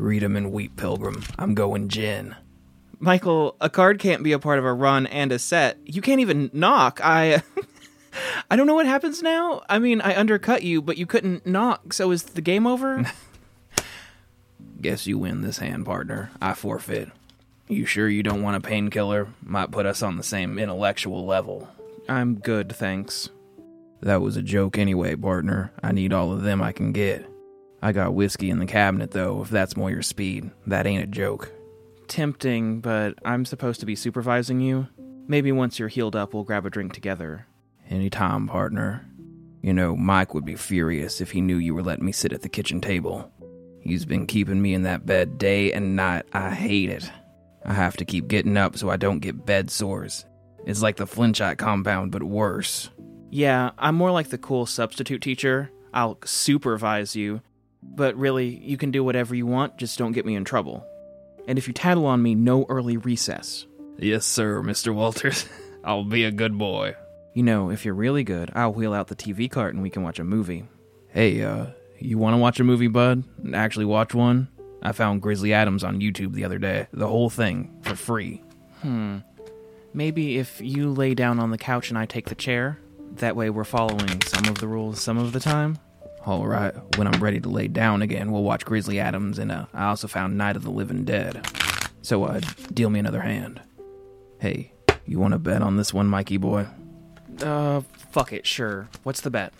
Read 0.00 0.22
'em 0.24 0.34
and 0.36 0.50
weep, 0.50 0.76
Pilgrim. 0.76 1.22
I'm 1.38 1.54
going 1.54 1.88
gin. 1.88 2.34
Michael, 2.98 3.56
a 3.60 3.68
card 3.68 3.98
can't 3.98 4.22
be 4.22 4.32
a 4.32 4.38
part 4.38 4.58
of 4.58 4.64
a 4.64 4.72
run 4.72 5.06
and 5.06 5.30
a 5.30 5.38
set. 5.38 5.78
You 5.84 6.00
can't 6.00 6.20
even 6.20 6.50
knock. 6.52 7.00
I 7.02 7.42
I 8.50 8.56
don't 8.56 8.66
know 8.66 8.74
what 8.74 8.86
happens 8.86 9.22
now. 9.22 9.62
I 9.68 9.78
mean, 9.78 10.00
I 10.00 10.18
undercut 10.18 10.62
you, 10.62 10.82
but 10.82 10.96
you 10.96 11.06
couldn't 11.06 11.46
knock. 11.46 11.92
So 11.92 12.10
is 12.10 12.22
the 12.22 12.40
game 12.40 12.66
over? 12.66 13.04
Guess 14.80 15.06
you 15.06 15.18
win 15.18 15.42
this 15.42 15.58
hand, 15.58 15.84
partner. 15.84 16.30
I 16.40 16.54
forfeit. 16.54 17.10
You 17.68 17.84
sure 17.84 18.08
you 18.08 18.22
don't 18.22 18.42
want 18.42 18.56
a 18.56 18.60
painkiller? 18.60 19.28
Might 19.42 19.70
put 19.70 19.86
us 19.86 20.02
on 20.02 20.16
the 20.16 20.22
same 20.22 20.58
intellectual 20.58 21.26
level. 21.26 21.68
I'm 22.08 22.36
good, 22.36 22.72
thanks. 22.74 23.28
That 24.00 24.22
was 24.22 24.36
a 24.36 24.42
joke 24.42 24.78
anyway, 24.78 25.14
partner. 25.14 25.72
I 25.82 25.92
need 25.92 26.12
all 26.12 26.32
of 26.32 26.42
them 26.42 26.62
I 26.62 26.72
can 26.72 26.92
get. 26.92 27.29
I 27.82 27.92
got 27.92 28.14
whiskey 28.14 28.50
in 28.50 28.58
the 28.58 28.66
cabinet, 28.66 29.12
though, 29.12 29.42
if 29.42 29.50
that's 29.50 29.76
more 29.76 29.90
your 29.90 30.02
speed. 30.02 30.50
That 30.66 30.86
ain't 30.86 31.04
a 31.04 31.06
joke. 31.06 31.50
Tempting, 32.08 32.80
but 32.80 33.14
I'm 33.24 33.44
supposed 33.44 33.80
to 33.80 33.86
be 33.86 33.96
supervising 33.96 34.60
you. 34.60 34.88
Maybe 35.26 35.52
once 35.52 35.78
you're 35.78 35.88
healed 35.88 36.16
up, 36.16 36.34
we'll 36.34 36.44
grab 36.44 36.66
a 36.66 36.70
drink 36.70 36.92
together. 36.92 37.46
Anytime, 37.88 38.48
partner. 38.48 39.06
You 39.62 39.72
know, 39.72 39.96
Mike 39.96 40.34
would 40.34 40.44
be 40.44 40.56
furious 40.56 41.20
if 41.20 41.30
he 41.30 41.40
knew 41.40 41.56
you 41.56 41.74
were 41.74 41.82
letting 41.82 42.04
me 42.04 42.12
sit 42.12 42.32
at 42.32 42.42
the 42.42 42.48
kitchen 42.48 42.80
table. 42.80 43.30
He's 43.80 44.04
been 44.04 44.26
keeping 44.26 44.60
me 44.60 44.74
in 44.74 44.82
that 44.82 45.06
bed 45.06 45.38
day 45.38 45.72
and 45.72 45.96
night. 45.96 46.26
I 46.32 46.50
hate 46.50 46.90
it. 46.90 47.10
I 47.64 47.74
have 47.74 47.96
to 47.98 48.04
keep 48.04 48.28
getting 48.28 48.56
up 48.56 48.76
so 48.76 48.90
I 48.90 48.96
don't 48.96 49.20
get 49.20 49.46
bed 49.46 49.70
sores. 49.70 50.24
It's 50.66 50.82
like 50.82 50.96
the 50.96 51.06
Flintshot 51.06 51.58
compound, 51.58 52.12
but 52.12 52.22
worse. 52.22 52.90
Yeah, 53.30 53.70
I'm 53.78 53.94
more 53.94 54.10
like 54.10 54.28
the 54.28 54.38
cool 54.38 54.66
substitute 54.66 55.22
teacher. 55.22 55.70
I'll 55.92 56.18
supervise 56.24 57.16
you, 57.16 57.40
but 57.82 58.16
really, 58.16 58.48
you 58.48 58.76
can 58.76 58.90
do 58.90 59.02
whatever 59.02 59.34
you 59.34 59.46
want, 59.46 59.78
just 59.78 59.98
don't 59.98 60.12
get 60.12 60.26
me 60.26 60.34
in 60.34 60.44
trouble. 60.44 60.86
And 61.46 61.58
if 61.58 61.66
you 61.66 61.74
tattle 61.74 62.06
on 62.06 62.22
me, 62.22 62.34
no 62.34 62.66
early 62.68 62.96
recess. 62.96 63.66
Yes, 63.98 64.24
sir, 64.24 64.62
Mr. 64.62 64.94
Walters. 64.94 65.46
I'll 65.84 66.04
be 66.04 66.24
a 66.24 66.30
good 66.30 66.58
boy. 66.58 66.94
You 67.34 67.42
know, 67.42 67.70
if 67.70 67.84
you're 67.84 67.94
really 67.94 68.24
good, 68.24 68.50
I'll 68.54 68.72
wheel 68.72 68.92
out 68.92 69.08
the 69.08 69.16
TV 69.16 69.50
cart 69.50 69.74
and 69.74 69.82
we 69.82 69.90
can 69.90 70.02
watch 70.02 70.18
a 70.18 70.24
movie. 70.24 70.64
Hey, 71.08 71.42
uh, 71.42 71.66
you 71.98 72.18
want 72.18 72.34
to 72.34 72.38
watch 72.38 72.60
a 72.60 72.64
movie, 72.64 72.88
bud? 72.88 73.24
Actually 73.54 73.84
watch 73.86 74.14
one? 74.14 74.48
I 74.82 74.92
found 74.92 75.22
Grizzly 75.22 75.52
Adams 75.52 75.84
on 75.84 76.00
YouTube 76.00 76.32
the 76.32 76.44
other 76.44 76.58
day. 76.58 76.86
The 76.92 77.06
whole 77.06 77.30
thing, 77.30 77.78
for 77.82 77.94
free. 77.94 78.42
Hmm. 78.80 79.18
Maybe 79.92 80.38
if 80.38 80.60
you 80.60 80.90
lay 80.90 81.14
down 81.14 81.38
on 81.38 81.50
the 81.50 81.58
couch 81.58 81.90
and 81.90 81.98
I 81.98 82.06
take 82.06 82.28
the 82.28 82.34
chair, 82.34 82.78
that 83.16 83.36
way 83.36 83.50
we're 83.50 83.64
following 83.64 84.22
some 84.22 84.46
of 84.46 84.58
the 84.58 84.68
rules 84.68 85.00
some 85.00 85.18
of 85.18 85.32
the 85.32 85.40
time. 85.40 85.78
All 86.26 86.46
right, 86.46 86.74
when 86.96 87.06
I'm 87.06 87.22
ready 87.22 87.40
to 87.40 87.48
lay 87.48 87.66
down 87.66 88.02
again, 88.02 88.30
we'll 88.30 88.42
watch 88.42 88.66
Grizzly 88.66 89.00
Adams, 89.00 89.38
and 89.38 89.50
uh, 89.50 89.66
I 89.72 89.86
also 89.86 90.06
found 90.06 90.36
Night 90.36 90.54
of 90.54 90.62
the 90.62 90.70
Living 90.70 91.04
Dead. 91.04 91.46
So, 92.02 92.24
uh, 92.24 92.40
deal 92.72 92.90
me 92.90 93.00
another 93.00 93.22
hand. 93.22 93.60
Hey, 94.38 94.72
you 95.06 95.18
want 95.18 95.32
to 95.32 95.38
bet 95.38 95.62
on 95.62 95.76
this 95.76 95.94
one, 95.94 96.08
Mikey 96.08 96.36
boy? 96.36 96.66
Uh, 97.42 97.80
fuck 98.10 98.32
it, 98.34 98.46
sure. 98.46 98.88
What's 99.02 99.22
the 99.22 99.30
bet? 99.30 99.54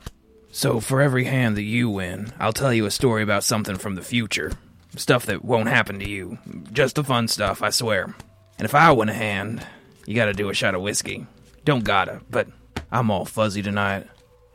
So, 0.53 0.81
for 0.81 1.01
every 1.01 1.25
hand 1.25 1.57
that 1.57 1.63
you 1.63 1.89
win, 1.89 2.33
I'll 2.39 2.53
tell 2.53 2.75
you 2.75 2.85
a 2.85 2.91
story 2.91 3.23
about 3.23 3.45
something 3.45 3.77
from 3.77 3.95
the 3.95 4.03
future. 4.03 4.53
Stuff 4.97 5.27
that 5.27 5.45
won't 5.45 5.69
happen 5.69 5.99
to 6.01 6.09
you. 6.09 6.39
Just 6.73 6.97
the 6.97 7.05
fun 7.05 7.29
stuff, 7.29 7.63
I 7.63 7.71
swear. 7.71 8.15
And 8.59 8.67
if 8.67 8.75
I 8.75 8.91
win 8.93 9.09
a 9.09 9.15
hand, 9.15 9.67
you 10.07 10.15
gotta 10.15 10.35
do 10.35 10.51
a 10.51 10.55
shot 10.55 10.75
of 10.75 10.83
whiskey. 10.83 11.27
Don't 11.65 11.85
gotta, 11.85 12.21
but 12.29 12.49
I'm 12.93 13.11
all 13.11 13.25
fuzzy 13.25 13.63
tonight. 13.63 14.07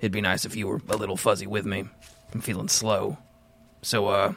It'd 0.06 0.12
be 0.12 0.22
nice 0.22 0.46
if 0.46 0.56
you 0.56 0.68
were 0.68 0.80
a 0.88 0.98
little 0.98 1.18
fuzzy 1.18 1.48
with 1.48 1.66
me. 1.66 1.84
I'm 2.32 2.40
feeling 2.40 2.68
slow. 2.68 3.18
So, 3.82 4.06
uh. 4.06 4.34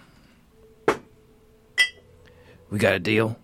We 2.71 2.79
got 2.79 2.95
a 2.95 2.99
deal? 2.99 3.39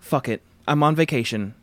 Fuck 0.00 0.30
it. 0.30 0.40
I'm 0.66 0.82
on 0.82 0.96
vacation. 0.96 1.54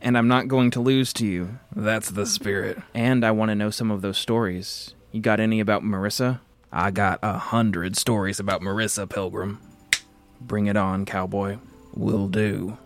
And 0.00 0.16
I'm 0.16 0.28
not 0.28 0.48
going 0.48 0.70
to 0.70 0.80
lose 0.80 1.12
to 1.12 1.26
you. 1.26 1.58
That's 1.76 2.08
the 2.08 2.24
spirit. 2.24 2.78
And 2.94 3.22
I 3.22 3.32
want 3.32 3.50
to 3.50 3.54
know 3.54 3.68
some 3.68 3.90
of 3.90 4.00
those 4.00 4.16
stories. 4.16 4.94
You 5.12 5.20
got 5.20 5.40
any 5.40 5.60
about 5.60 5.82
Marissa? 5.82 6.40
I 6.72 6.90
got 6.90 7.18
a 7.22 7.36
hundred 7.36 7.98
stories 7.98 8.40
about 8.40 8.62
Marissa 8.62 9.06
Pilgrim. 9.06 9.60
Bring 10.40 10.68
it 10.68 10.76
on, 10.78 11.04
cowboy. 11.04 11.58
Will 11.92 12.28
do. 12.28 12.78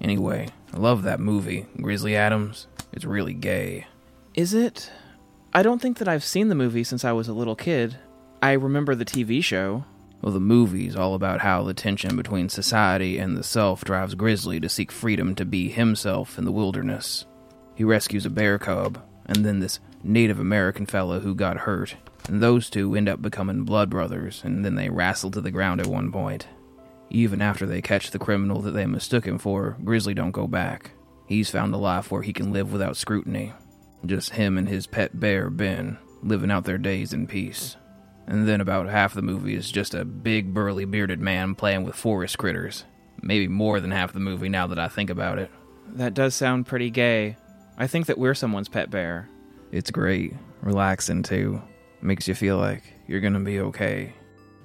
Anyway, 0.00 0.50
I 0.72 0.76
love 0.76 1.02
that 1.02 1.18
movie, 1.18 1.66
Grizzly 1.78 2.14
Adams. 2.14 2.68
It's 2.92 3.04
really 3.04 3.34
gay. 3.34 3.88
Is 4.34 4.54
it? 4.54 4.90
I 5.52 5.64
don't 5.64 5.82
think 5.82 5.98
that 5.98 6.06
I've 6.06 6.22
seen 6.22 6.48
the 6.48 6.54
movie 6.54 6.84
since 6.84 7.04
I 7.04 7.10
was 7.10 7.26
a 7.26 7.32
little 7.32 7.56
kid. 7.56 7.96
I 8.40 8.52
remember 8.52 8.94
the 8.94 9.04
TV 9.04 9.42
show. 9.42 9.84
Well, 10.22 10.32
the 10.32 10.38
movie's 10.38 10.94
all 10.94 11.14
about 11.14 11.40
how 11.40 11.64
the 11.64 11.74
tension 11.74 12.16
between 12.16 12.48
society 12.48 13.18
and 13.18 13.36
the 13.36 13.42
self 13.42 13.82
drives 13.84 14.14
Grizzly 14.14 14.60
to 14.60 14.68
seek 14.68 14.92
freedom 14.92 15.34
to 15.34 15.44
be 15.44 15.68
himself 15.68 16.38
in 16.38 16.44
the 16.44 16.52
wilderness. 16.52 17.26
He 17.74 17.82
rescues 17.82 18.24
a 18.24 18.30
bear 18.30 18.56
cub, 18.58 19.02
and 19.26 19.44
then 19.44 19.58
this 19.58 19.80
Native 20.04 20.38
American 20.38 20.86
fellow 20.86 21.18
who 21.18 21.34
got 21.34 21.56
hurt, 21.56 21.96
and 22.28 22.40
those 22.40 22.70
two 22.70 22.94
end 22.94 23.08
up 23.08 23.20
becoming 23.20 23.64
blood 23.64 23.90
brothers, 23.90 24.42
and 24.44 24.64
then 24.64 24.76
they 24.76 24.90
wrestle 24.90 25.32
to 25.32 25.40
the 25.40 25.50
ground 25.50 25.80
at 25.80 25.88
one 25.88 26.12
point. 26.12 26.46
Even 27.08 27.42
after 27.42 27.66
they 27.66 27.82
catch 27.82 28.12
the 28.12 28.18
criminal 28.18 28.60
that 28.60 28.72
they 28.72 28.86
mistook 28.86 29.26
him 29.26 29.38
for, 29.38 29.76
Grizzly 29.82 30.14
don't 30.14 30.30
go 30.30 30.46
back. 30.46 30.92
He's 31.26 31.50
found 31.50 31.74
a 31.74 31.78
life 31.78 32.12
where 32.12 32.22
he 32.22 32.32
can 32.32 32.52
live 32.52 32.70
without 32.72 32.96
scrutiny. 32.96 33.54
Just 34.04 34.30
him 34.30 34.56
and 34.56 34.68
his 34.68 34.86
pet 34.86 35.18
bear, 35.18 35.50
Ben, 35.50 35.98
living 36.22 36.50
out 36.50 36.64
their 36.64 36.78
days 36.78 37.12
in 37.12 37.26
peace. 37.26 37.76
And 38.26 38.48
then 38.48 38.60
about 38.60 38.88
half 38.88 39.14
the 39.14 39.22
movie 39.22 39.54
is 39.54 39.70
just 39.70 39.94
a 39.94 40.04
big, 40.04 40.54
burly, 40.54 40.84
bearded 40.84 41.20
man 41.20 41.54
playing 41.54 41.84
with 41.84 41.96
forest 41.96 42.38
critters. 42.38 42.84
Maybe 43.22 43.48
more 43.48 43.80
than 43.80 43.90
half 43.90 44.12
the 44.12 44.20
movie 44.20 44.48
now 44.48 44.66
that 44.68 44.78
I 44.78 44.88
think 44.88 45.10
about 45.10 45.38
it. 45.38 45.50
That 45.88 46.14
does 46.14 46.34
sound 46.34 46.66
pretty 46.66 46.90
gay. 46.90 47.36
I 47.76 47.86
think 47.86 48.06
that 48.06 48.18
we're 48.18 48.34
someone's 48.34 48.68
pet 48.68 48.90
bear. 48.90 49.28
It's 49.72 49.90
great. 49.90 50.34
Relaxing, 50.62 51.22
too. 51.22 51.60
Makes 52.02 52.28
you 52.28 52.34
feel 52.34 52.56
like 52.56 52.82
you're 53.06 53.20
gonna 53.20 53.40
be 53.40 53.60
okay. 53.60 54.14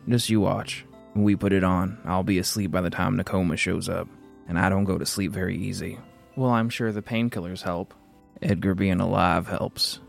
Just 0.07 0.29
you 0.29 0.41
watch. 0.41 0.85
When 1.13 1.23
we 1.23 1.35
put 1.35 1.53
it 1.53 1.63
on, 1.63 1.97
I'll 2.05 2.23
be 2.23 2.39
asleep 2.39 2.71
by 2.71 2.81
the 2.81 2.89
time 2.89 3.17
Nakoma 3.17 3.57
shows 3.57 3.89
up. 3.89 4.07
And 4.47 4.59
I 4.59 4.69
don't 4.69 4.83
go 4.83 4.97
to 4.97 5.05
sleep 5.05 5.31
very 5.31 5.57
easy. 5.57 5.97
Well, 6.35 6.51
I'm 6.51 6.69
sure 6.69 6.91
the 6.91 7.01
painkillers 7.01 7.63
help. 7.63 7.93
Edgar 8.41 8.75
being 8.75 8.99
alive 8.99 9.47
helps. 9.47 9.99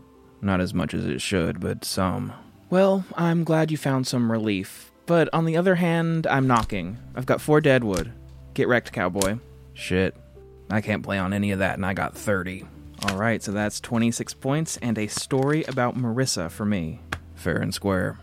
Not 0.41 0.61
as 0.61 0.73
much 0.73 0.93
as 0.93 1.05
it 1.05 1.21
should, 1.21 1.59
but 1.59 1.83
some. 1.83 2.33
Well, 2.69 3.05
I'm 3.15 3.43
glad 3.43 3.71
you 3.71 3.77
found 3.77 4.07
some 4.07 4.31
relief. 4.31 4.91
But 5.05 5.29
on 5.33 5.45
the 5.45 5.57
other 5.57 5.75
hand, 5.75 6.27
I'm 6.27 6.47
knocking. 6.47 6.97
I've 7.15 7.25
got 7.25 7.41
four 7.41 7.61
deadwood. 7.61 8.11
Get 8.53 8.67
wrecked, 8.67 8.91
cowboy. 8.91 9.37
Shit. 9.73 10.15
I 10.69 10.81
can't 10.81 11.03
play 11.03 11.17
on 11.17 11.33
any 11.33 11.51
of 11.51 11.59
that, 11.59 11.75
and 11.75 11.85
I 11.85 11.93
got 11.93 12.15
30. 12.15 12.65
Alright, 13.09 13.41
so 13.43 13.51
that's 13.51 13.79
26 13.79 14.33
points 14.35 14.77
and 14.77 14.97
a 14.97 15.07
story 15.07 15.63
about 15.63 15.95
Marissa 15.95 16.51
for 16.51 16.65
me. 16.65 16.99
Fair 17.35 17.57
and 17.57 17.73
square. 17.73 18.19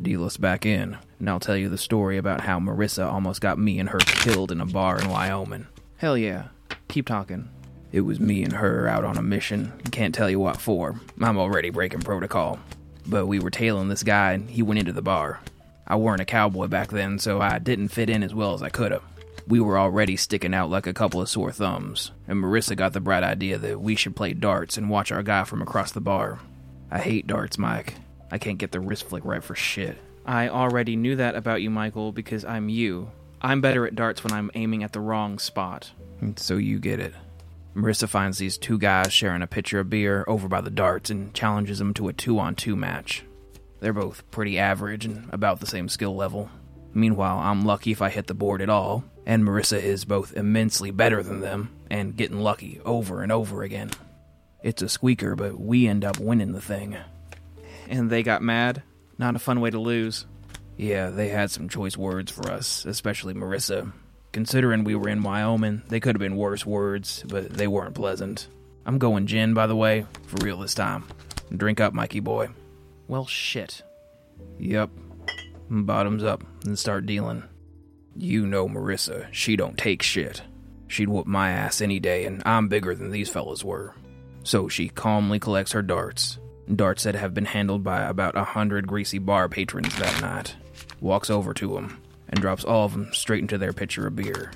Deal 0.00 0.24
us 0.24 0.36
back 0.36 0.66
in, 0.66 0.98
and 1.18 1.30
I'll 1.30 1.40
tell 1.40 1.56
you 1.56 1.68
the 1.68 1.78
story 1.78 2.18
about 2.18 2.42
how 2.42 2.58
Marissa 2.58 3.10
almost 3.10 3.40
got 3.40 3.58
me 3.58 3.78
and 3.78 3.88
her 3.88 3.98
killed 3.98 4.52
in 4.52 4.60
a 4.60 4.66
bar 4.66 5.00
in 5.00 5.08
Wyoming. 5.08 5.66
Hell 5.96 6.18
yeah. 6.18 6.48
Keep 6.88 7.06
talking. 7.06 7.48
It 7.90 8.02
was 8.02 8.20
me 8.20 8.42
and 8.42 8.52
her 8.52 8.86
out 8.86 9.04
on 9.04 9.16
a 9.16 9.22
mission. 9.22 9.72
Can't 9.90 10.14
tell 10.14 10.28
you 10.28 10.38
what 10.38 10.60
for. 10.60 11.00
I'm 11.20 11.38
already 11.38 11.70
breaking 11.70 12.02
protocol. 12.02 12.58
But 13.06 13.26
we 13.26 13.40
were 13.40 13.50
tailing 13.50 13.88
this 13.88 14.02
guy, 14.02 14.32
and 14.32 14.50
he 14.50 14.62
went 14.62 14.80
into 14.80 14.92
the 14.92 15.02
bar. 15.02 15.40
I 15.86 15.96
weren't 15.96 16.20
a 16.20 16.26
cowboy 16.26 16.66
back 16.66 16.88
then, 16.90 17.18
so 17.18 17.40
I 17.40 17.58
didn't 17.58 17.88
fit 17.88 18.10
in 18.10 18.22
as 18.22 18.34
well 18.34 18.52
as 18.52 18.62
I 18.62 18.68
could 18.68 18.92
have. 18.92 19.02
We 19.46 19.60
were 19.60 19.78
already 19.78 20.16
sticking 20.16 20.52
out 20.52 20.68
like 20.68 20.86
a 20.86 20.92
couple 20.92 21.22
of 21.22 21.30
sore 21.30 21.50
thumbs, 21.50 22.10
and 22.26 22.38
Marissa 22.38 22.76
got 22.76 22.92
the 22.92 23.00
bright 23.00 23.22
idea 23.22 23.56
that 23.56 23.80
we 23.80 23.96
should 23.96 24.14
play 24.14 24.34
darts 24.34 24.76
and 24.76 24.90
watch 24.90 25.10
our 25.10 25.22
guy 25.22 25.44
from 25.44 25.62
across 25.62 25.92
the 25.92 26.02
bar. 26.02 26.40
I 26.90 26.98
hate 26.98 27.26
darts, 27.26 27.56
Mike. 27.56 27.94
I 28.30 28.36
can't 28.36 28.58
get 28.58 28.72
the 28.72 28.80
wrist 28.80 29.08
flick 29.08 29.24
right 29.24 29.42
for 29.42 29.54
shit. 29.54 29.96
I 30.26 30.48
already 30.50 30.96
knew 30.96 31.16
that 31.16 31.34
about 31.34 31.62
you, 31.62 31.70
Michael, 31.70 32.12
because 32.12 32.44
I'm 32.44 32.68
you. 32.68 33.10
I'm 33.40 33.62
better 33.62 33.86
at 33.86 33.94
darts 33.94 34.22
when 34.22 34.34
I'm 34.34 34.50
aiming 34.54 34.82
at 34.82 34.92
the 34.92 35.00
wrong 35.00 35.38
spot. 35.38 35.90
So 36.36 36.56
you 36.58 36.78
get 36.78 37.00
it. 37.00 37.14
Marissa 37.78 38.08
finds 38.08 38.38
these 38.38 38.58
two 38.58 38.76
guys 38.76 39.12
sharing 39.12 39.40
a 39.40 39.46
pitcher 39.46 39.78
of 39.78 39.88
beer 39.88 40.24
over 40.26 40.48
by 40.48 40.60
the 40.60 40.68
darts 40.68 41.10
and 41.10 41.32
challenges 41.32 41.78
them 41.78 41.94
to 41.94 42.08
a 42.08 42.12
two 42.12 42.40
on 42.40 42.56
two 42.56 42.74
match. 42.74 43.22
They're 43.78 43.92
both 43.92 44.28
pretty 44.32 44.58
average 44.58 45.04
and 45.04 45.32
about 45.32 45.60
the 45.60 45.66
same 45.66 45.88
skill 45.88 46.16
level. 46.16 46.50
Meanwhile, 46.92 47.38
I'm 47.38 47.64
lucky 47.64 47.92
if 47.92 48.02
I 48.02 48.08
hit 48.08 48.26
the 48.26 48.34
board 48.34 48.62
at 48.62 48.68
all, 48.68 49.04
and 49.24 49.44
Marissa 49.44 49.80
is 49.80 50.04
both 50.04 50.36
immensely 50.36 50.90
better 50.90 51.22
than 51.22 51.40
them 51.40 51.70
and 51.88 52.16
getting 52.16 52.40
lucky 52.40 52.80
over 52.84 53.22
and 53.22 53.30
over 53.30 53.62
again. 53.62 53.92
It's 54.60 54.82
a 54.82 54.88
squeaker, 54.88 55.36
but 55.36 55.60
we 55.60 55.86
end 55.86 56.04
up 56.04 56.18
winning 56.18 56.50
the 56.50 56.60
thing. 56.60 56.96
And 57.88 58.10
they 58.10 58.24
got 58.24 58.42
mad? 58.42 58.82
Not 59.18 59.36
a 59.36 59.38
fun 59.38 59.60
way 59.60 59.70
to 59.70 59.78
lose. 59.78 60.26
Yeah, 60.76 61.10
they 61.10 61.28
had 61.28 61.52
some 61.52 61.68
choice 61.68 61.96
words 61.96 62.32
for 62.32 62.50
us, 62.50 62.84
especially 62.84 63.34
Marissa. 63.34 63.92
Considering 64.38 64.84
we 64.84 64.94
were 64.94 65.08
in 65.08 65.24
Wyoming, 65.24 65.82
they 65.88 65.98
could 65.98 66.14
have 66.14 66.20
been 66.20 66.36
worse 66.36 66.64
words, 66.64 67.24
but 67.26 67.50
they 67.54 67.66
weren't 67.66 67.96
pleasant. 67.96 68.46
I'm 68.86 68.98
going 68.98 69.26
gin, 69.26 69.52
by 69.52 69.66
the 69.66 69.74
way, 69.74 70.06
for 70.28 70.36
real 70.44 70.58
this 70.58 70.74
time. 70.74 71.02
Drink 71.50 71.80
up, 71.80 71.92
Mikey 71.92 72.20
boy. 72.20 72.50
Well, 73.08 73.26
shit. 73.26 73.82
Yep. 74.60 74.90
Bottoms 75.68 76.22
up 76.22 76.44
and 76.64 76.78
start 76.78 77.04
dealing. 77.04 77.42
You 78.14 78.46
know 78.46 78.68
Marissa, 78.68 79.26
she 79.32 79.56
don't 79.56 79.76
take 79.76 80.02
shit. 80.02 80.42
She'd 80.86 81.08
whoop 81.08 81.26
my 81.26 81.50
ass 81.50 81.80
any 81.80 81.98
day, 81.98 82.24
and 82.24 82.40
I'm 82.46 82.68
bigger 82.68 82.94
than 82.94 83.10
these 83.10 83.28
fellas 83.28 83.64
were. 83.64 83.96
So 84.44 84.68
she 84.68 84.88
calmly 84.88 85.40
collects 85.40 85.72
her 85.72 85.82
darts, 85.82 86.38
darts 86.72 87.02
that 87.02 87.16
have 87.16 87.34
been 87.34 87.46
handled 87.46 87.82
by 87.82 88.02
about 88.02 88.36
a 88.36 88.44
hundred 88.44 88.86
greasy 88.86 89.18
bar 89.18 89.48
patrons 89.48 89.98
that 89.98 90.20
night. 90.20 90.54
Walks 91.00 91.28
over 91.28 91.52
to 91.54 91.74
them 91.74 92.00
and 92.28 92.40
drops 92.40 92.64
all 92.64 92.84
of 92.84 92.92
them 92.92 93.12
straight 93.12 93.42
into 93.42 93.58
their 93.58 93.72
pitcher 93.72 94.06
of 94.06 94.16
beer. 94.16 94.52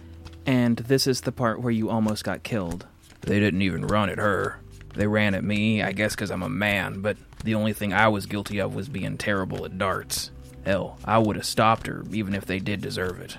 And 0.46 0.76
this 0.78 1.06
is 1.06 1.20
the 1.20 1.32
part 1.32 1.60
where 1.60 1.70
you 1.70 1.90
almost 1.90 2.24
got 2.24 2.42
killed. 2.42 2.86
They 3.20 3.38
didn't 3.38 3.62
even 3.62 3.86
run 3.86 4.08
at 4.08 4.18
her. 4.18 4.58
They 4.94 5.06
ran 5.06 5.34
at 5.34 5.44
me, 5.44 5.82
I 5.82 5.92
guess 5.92 6.14
because 6.14 6.30
I'm 6.30 6.42
a 6.42 6.48
man, 6.48 7.00
but 7.00 7.16
the 7.44 7.54
only 7.54 7.72
thing 7.72 7.92
I 7.92 8.08
was 8.08 8.26
guilty 8.26 8.60
of 8.60 8.74
was 8.74 8.88
being 8.88 9.16
terrible 9.16 9.64
at 9.64 9.78
darts. 9.78 10.30
Hell, 10.64 10.98
I 11.04 11.18
would 11.18 11.36
have 11.36 11.46
stopped 11.46 11.86
her, 11.86 12.04
even 12.12 12.34
if 12.34 12.44
they 12.44 12.58
did 12.58 12.80
deserve 12.80 13.20
it. 13.20 13.36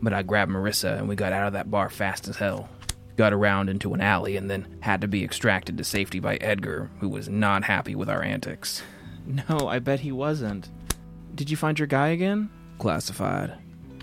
But 0.00 0.12
I 0.12 0.22
grabbed 0.22 0.52
Marissa 0.52 0.98
and 0.98 1.08
we 1.08 1.16
got 1.16 1.32
out 1.32 1.46
of 1.46 1.52
that 1.54 1.70
bar 1.70 1.88
fast 1.88 2.28
as 2.28 2.36
hell. 2.36 2.68
Got 3.16 3.32
around 3.32 3.68
into 3.68 3.94
an 3.94 4.00
alley 4.00 4.36
and 4.36 4.50
then 4.50 4.78
had 4.80 5.00
to 5.00 5.08
be 5.08 5.24
extracted 5.24 5.78
to 5.78 5.84
safety 5.84 6.20
by 6.20 6.36
Edgar, 6.36 6.90
who 7.00 7.08
was 7.08 7.28
not 7.28 7.64
happy 7.64 7.94
with 7.94 8.08
our 8.08 8.22
antics. 8.22 8.82
No, 9.26 9.68
I 9.68 9.78
bet 9.78 10.00
he 10.00 10.12
wasn't. 10.12 10.68
Did 11.34 11.50
you 11.50 11.56
find 11.56 11.78
your 11.78 11.88
guy 11.88 12.08
again? 12.08 12.50
Classified. 12.78 13.54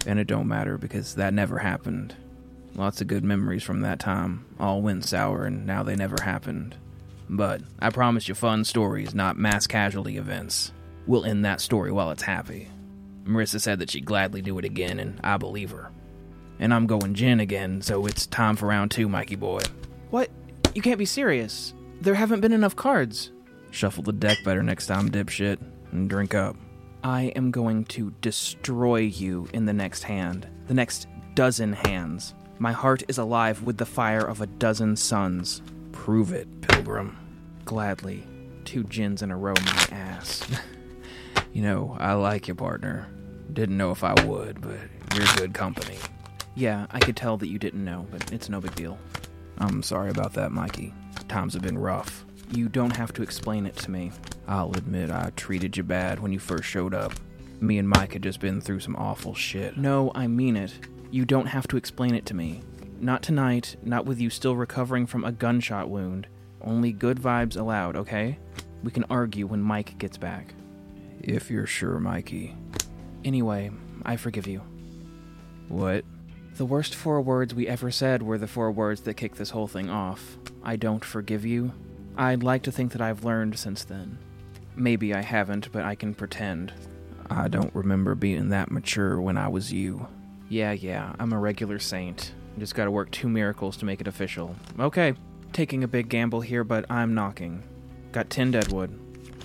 And 0.05 0.19
it 0.19 0.27
don't 0.27 0.47
matter 0.47 0.77
because 0.77 1.15
that 1.15 1.33
never 1.33 1.59
happened. 1.59 2.15
Lots 2.75 3.01
of 3.01 3.07
good 3.07 3.23
memories 3.23 3.63
from 3.63 3.81
that 3.81 3.99
time. 3.99 4.45
All 4.59 4.81
went 4.81 5.05
sour 5.05 5.45
and 5.45 5.65
now 5.65 5.83
they 5.83 5.95
never 5.95 6.15
happened. 6.23 6.75
But 7.29 7.61
I 7.79 7.89
promise 7.89 8.27
you 8.27 8.35
fun 8.35 8.65
stories, 8.65 9.15
not 9.15 9.37
mass 9.37 9.67
casualty 9.67 10.17
events. 10.17 10.71
We'll 11.07 11.25
end 11.25 11.45
that 11.45 11.61
story 11.61 11.91
while 11.91 12.11
it's 12.11 12.23
happy. 12.23 12.67
Marissa 13.23 13.59
said 13.59 13.79
that 13.79 13.89
she'd 13.89 14.05
gladly 14.05 14.41
do 14.41 14.57
it 14.59 14.65
again, 14.65 14.99
and 14.99 15.19
I 15.23 15.37
believe 15.37 15.71
her. 15.71 15.91
And 16.59 16.73
I'm 16.73 16.87
going 16.87 17.13
gin 17.13 17.39
again, 17.39 17.81
so 17.81 18.05
it's 18.05 18.27
time 18.27 18.55
for 18.55 18.67
round 18.67 18.91
two, 18.91 19.07
Mikey 19.07 19.35
boy. 19.35 19.61
What? 20.09 20.29
You 20.75 20.81
can't 20.81 20.99
be 20.99 21.05
serious. 21.05 21.73
There 22.01 22.15
haven't 22.15 22.41
been 22.41 22.53
enough 22.53 22.75
cards. 22.75 23.31
Shuffle 23.71 24.03
the 24.03 24.11
deck 24.11 24.37
better 24.43 24.61
next 24.61 24.87
time, 24.87 25.09
dipshit, 25.09 25.59
and 25.91 26.09
drink 26.09 26.35
up. 26.35 26.55
I 27.03 27.23
am 27.35 27.51
going 27.51 27.85
to 27.85 28.11
destroy 28.21 28.97
you 28.99 29.47
in 29.53 29.65
the 29.65 29.73
next 29.73 30.03
hand. 30.03 30.47
The 30.67 30.73
next 30.73 31.07
dozen 31.35 31.73
hands. 31.73 32.33
My 32.59 32.71
heart 32.71 33.03
is 33.07 33.17
alive 33.17 33.63
with 33.63 33.77
the 33.77 33.85
fire 33.85 34.21
of 34.25 34.41
a 34.41 34.47
dozen 34.47 34.95
suns. 34.95 35.61
Prove 35.91 36.31
it, 36.31 36.47
Pilgrim. 36.61 37.17
Gladly. 37.65 38.23
Two 38.65 38.83
gins 38.83 39.23
in 39.23 39.31
a 39.31 39.37
row, 39.37 39.53
my 39.65 39.87
ass. 39.91 40.43
You 41.53 41.61
know, 41.63 41.97
I 41.99 42.13
like 42.13 42.47
you, 42.47 42.55
partner. 42.55 43.09
Didn't 43.51 43.75
know 43.75 43.91
if 43.91 44.05
I 44.05 44.13
would, 44.23 44.61
but 44.61 44.77
you're 45.13 45.25
good 45.35 45.53
company. 45.53 45.97
yeah, 46.55 46.87
I 46.91 46.99
could 46.99 47.17
tell 47.17 47.35
that 47.35 47.49
you 47.49 47.59
didn't 47.59 47.83
know, 47.83 48.07
but 48.09 48.31
it's 48.31 48.47
no 48.47 48.61
big 48.61 48.73
deal. 48.75 48.97
I'm 49.57 49.83
sorry 49.83 50.11
about 50.11 50.31
that, 50.35 50.53
Mikey. 50.53 50.93
Times 51.27 51.53
have 51.55 51.61
been 51.61 51.77
rough. 51.77 52.23
You 52.51 52.67
don't 52.67 52.95
have 52.95 53.13
to 53.13 53.23
explain 53.23 53.65
it 53.65 53.77
to 53.77 53.91
me. 53.91 54.11
I'll 54.47 54.71
admit 54.73 55.09
I 55.09 55.31
treated 55.37 55.77
you 55.77 55.83
bad 55.83 56.19
when 56.19 56.33
you 56.33 56.39
first 56.39 56.65
showed 56.65 56.93
up. 56.93 57.13
Me 57.61 57.77
and 57.77 57.87
Mike 57.87 58.13
had 58.13 58.23
just 58.23 58.41
been 58.41 58.59
through 58.59 58.81
some 58.81 58.95
awful 58.97 59.33
shit. 59.33 59.77
No, 59.77 60.11
I 60.13 60.27
mean 60.27 60.57
it. 60.57 60.73
You 61.11 61.23
don't 61.23 61.45
have 61.45 61.67
to 61.69 61.77
explain 61.77 62.13
it 62.13 62.25
to 62.25 62.33
me. 62.33 62.61
Not 62.99 63.23
tonight, 63.23 63.77
not 63.83 64.05
with 64.05 64.19
you 64.19 64.29
still 64.29 64.55
recovering 64.55 65.05
from 65.05 65.23
a 65.23 65.31
gunshot 65.31 65.89
wound. 65.89 66.27
Only 66.61 66.91
good 66.91 67.19
vibes 67.19 67.57
allowed, 67.57 67.95
okay? 67.95 68.37
We 68.83 68.91
can 68.91 69.05
argue 69.09 69.47
when 69.47 69.61
Mike 69.61 69.97
gets 69.97 70.17
back. 70.17 70.53
If 71.21 71.49
you're 71.49 71.67
sure, 71.67 71.99
Mikey. 71.99 72.55
Anyway, 73.23 73.71
I 74.03 74.17
forgive 74.17 74.47
you. 74.47 74.61
What? 75.69 76.03
The 76.55 76.65
worst 76.65 76.95
four 76.95 77.21
words 77.21 77.55
we 77.55 77.67
ever 77.67 77.91
said 77.91 78.21
were 78.21 78.37
the 78.37 78.47
four 78.47 78.71
words 78.71 79.01
that 79.01 79.13
kicked 79.13 79.37
this 79.37 79.51
whole 79.51 79.67
thing 79.67 79.89
off. 79.89 80.37
I 80.63 80.75
don't 80.75 81.05
forgive 81.05 81.45
you. 81.45 81.71
I'd 82.17 82.43
like 82.43 82.63
to 82.63 82.71
think 82.71 82.91
that 82.91 83.01
I've 83.01 83.23
learned 83.23 83.57
since 83.57 83.83
then. 83.83 84.17
Maybe 84.75 85.13
I 85.13 85.21
haven't, 85.21 85.71
but 85.71 85.83
I 85.83 85.95
can 85.95 86.13
pretend. 86.13 86.73
I 87.29 87.47
don't 87.47 87.73
remember 87.73 88.15
being 88.15 88.49
that 88.49 88.71
mature 88.71 89.19
when 89.19 89.37
I 89.37 89.47
was 89.47 89.71
you. 89.71 90.07
Yeah, 90.49 90.73
yeah, 90.73 91.13
I'm 91.19 91.33
a 91.33 91.39
regular 91.39 91.79
saint. 91.79 92.33
Just 92.57 92.75
gotta 92.75 92.91
work 92.91 93.11
two 93.11 93.29
miracles 93.29 93.77
to 93.77 93.85
make 93.85 94.01
it 94.01 94.07
official. 94.07 94.55
Okay, 94.77 95.13
taking 95.53 95.83
a 95.83 95.87
big 95.87 96.09
gamble 96.09 96.41
here, 96.41 96.63
but 96.63 96.89
I'm 96.89 97.13
knocking. 97.13 97.63
Got 98.11 98.29
10 98.29 98.51
deadwood. 98.51 98.99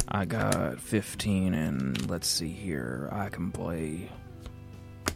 I 0.09 0.25
got 0.25 0.81
15, 0.81 1.55
and 1.55 2.11
let's 2.11 2.27
see 2.27 2.51
here. 2.51 3.09
I 3.13 3.29
can 3.29 3.53
play. 3.53 4.11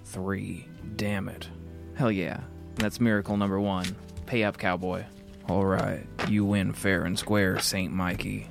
Three. 0.04 0.68
Damn 0.96 1.28
it. 1.28 1.48
Hell 1.94 2.12
yeah. 2.12 2.40
That's 2.76 3.00
miracle 3.00 3.36
number 3.36 3.60
one. 3.60 3.96
Pay 4.26 4.44
up, 4.44 4.58
cowboy. 4.58 5.04
Alright, 5.48 6.07
you 6.29 6.44
win 6.44 6.72
fair 6.72 7.05
and 7.05 7.18
square, 7.18 7.59
St. 7.59 7.92
Mikey. 7.92 8.48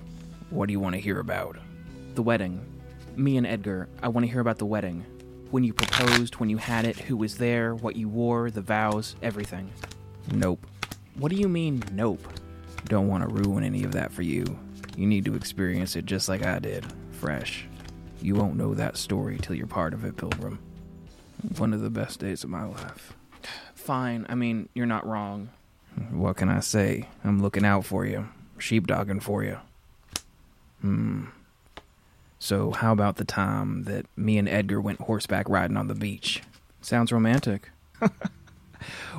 What 0.50 0.68
do 0.68 0.74
you 0.74 0.80
want 0.80 0.96
to 0.96 1.02
hear 1.02 1.20
about? 1.20 1.58
The 2.16 2.24
wedding. 2.24 2.66
Me 3.16 3.38
and 3.38 3.48
Edgar, 3.48 3.88
I 4.02 4.08
want 4.10 4.26
to 4.26 4.32
hear 4.32 4.42
about 4.42 4.58
the 4.58 4.66
wedding. 4.66 5.06
When 5.52 5.64
you 5.64 5.74
proposed, 5.74 6.36
when 6.36 6.50
you 6.50 6.58
had 6.58 6.86
it, 6.86 6.98
who 6.98 7.16
was 7.18 7.38
there, 7.38 7.76
what 7.76 7.96
you 7.96 8.10
wore, 8.10 8.52
the 8.52 8.62
vows, 8.62 9.16
everything. 9.22 9.72
Nope. 10.32 10.66
What 11.16 11.30
do 11.32 11.38
you 11.38 11.48
mean, 11.48 11.84
nope? 11.92 12.22
Don't 12.86 13.08
want 13.08 13.28
to 13.28 13.34
ruin 13.34 13.64
any 13.64 13.84
of 13.84 13.92
that 13.94 14.12
for 14.12 14.22
you. 14.22 14.60
You 14.98 15.08
need 15.08 15.26
to 15.26 15.36
experience 15.36 15.96
it 15.96 16.06
just 16.06 16.30
like 16.30 16.46
I 16.46 16.60
did, 16.60 16.86
fresh. 17.12 17.68
You 18.22 18.36
won't 18.36 18.58
know 18.58 18.74
that 18.74 18.98
story 18.98 19.38
till 19.42 19.56
you're 19.56 19.68
part 19.68 19.94
of 19.94 20.04
it, 20.04 20.18
Pilgrim. 20.18 20.60
One 21.58 21.74
of 21.74 21.82
the 21.82 21.90
best 21.90 22.20
days 22.20 22.44
of 22.44 22.50
my 22.50 22.66
life. 22.66 23.14
Fine, 23.74 24.26
I 24.28 24.36
mean, 24.36 24.68
you're 24.74 24.86
not 24.86 25.08
wrong. 25.08 25.50
What 26.12 26.38
can 26.38 26.50
I 26.50 26.60
say? 26.60 27.08
I'm 27.24 27.42
looking 27.42 27.66
out 27.66 27.86
for 27.86 28.06
you, 28.06 28.28
sheepdogging 28.58 29.22
for 29.22 29.44
you. 29.44 29.58
Hmm. 30.82 31.26
So, 32.40 32.72
how 32.72 32.94
about 32.94 33.18
the 33.18 33.26
time 33.26 33.84
that 33.84 34.06
me 34.16 34.38
and 34.38 34.48
Edgar 34.48 34.80
went 34.80 35.02
horseback 35.02 35.50
riding 35.50 35.76
on 35.76 35.88
the 35.88 35.96
beach? 35.96 36.42
Sounds 36.82 37.12
romantic. 37.12 37.70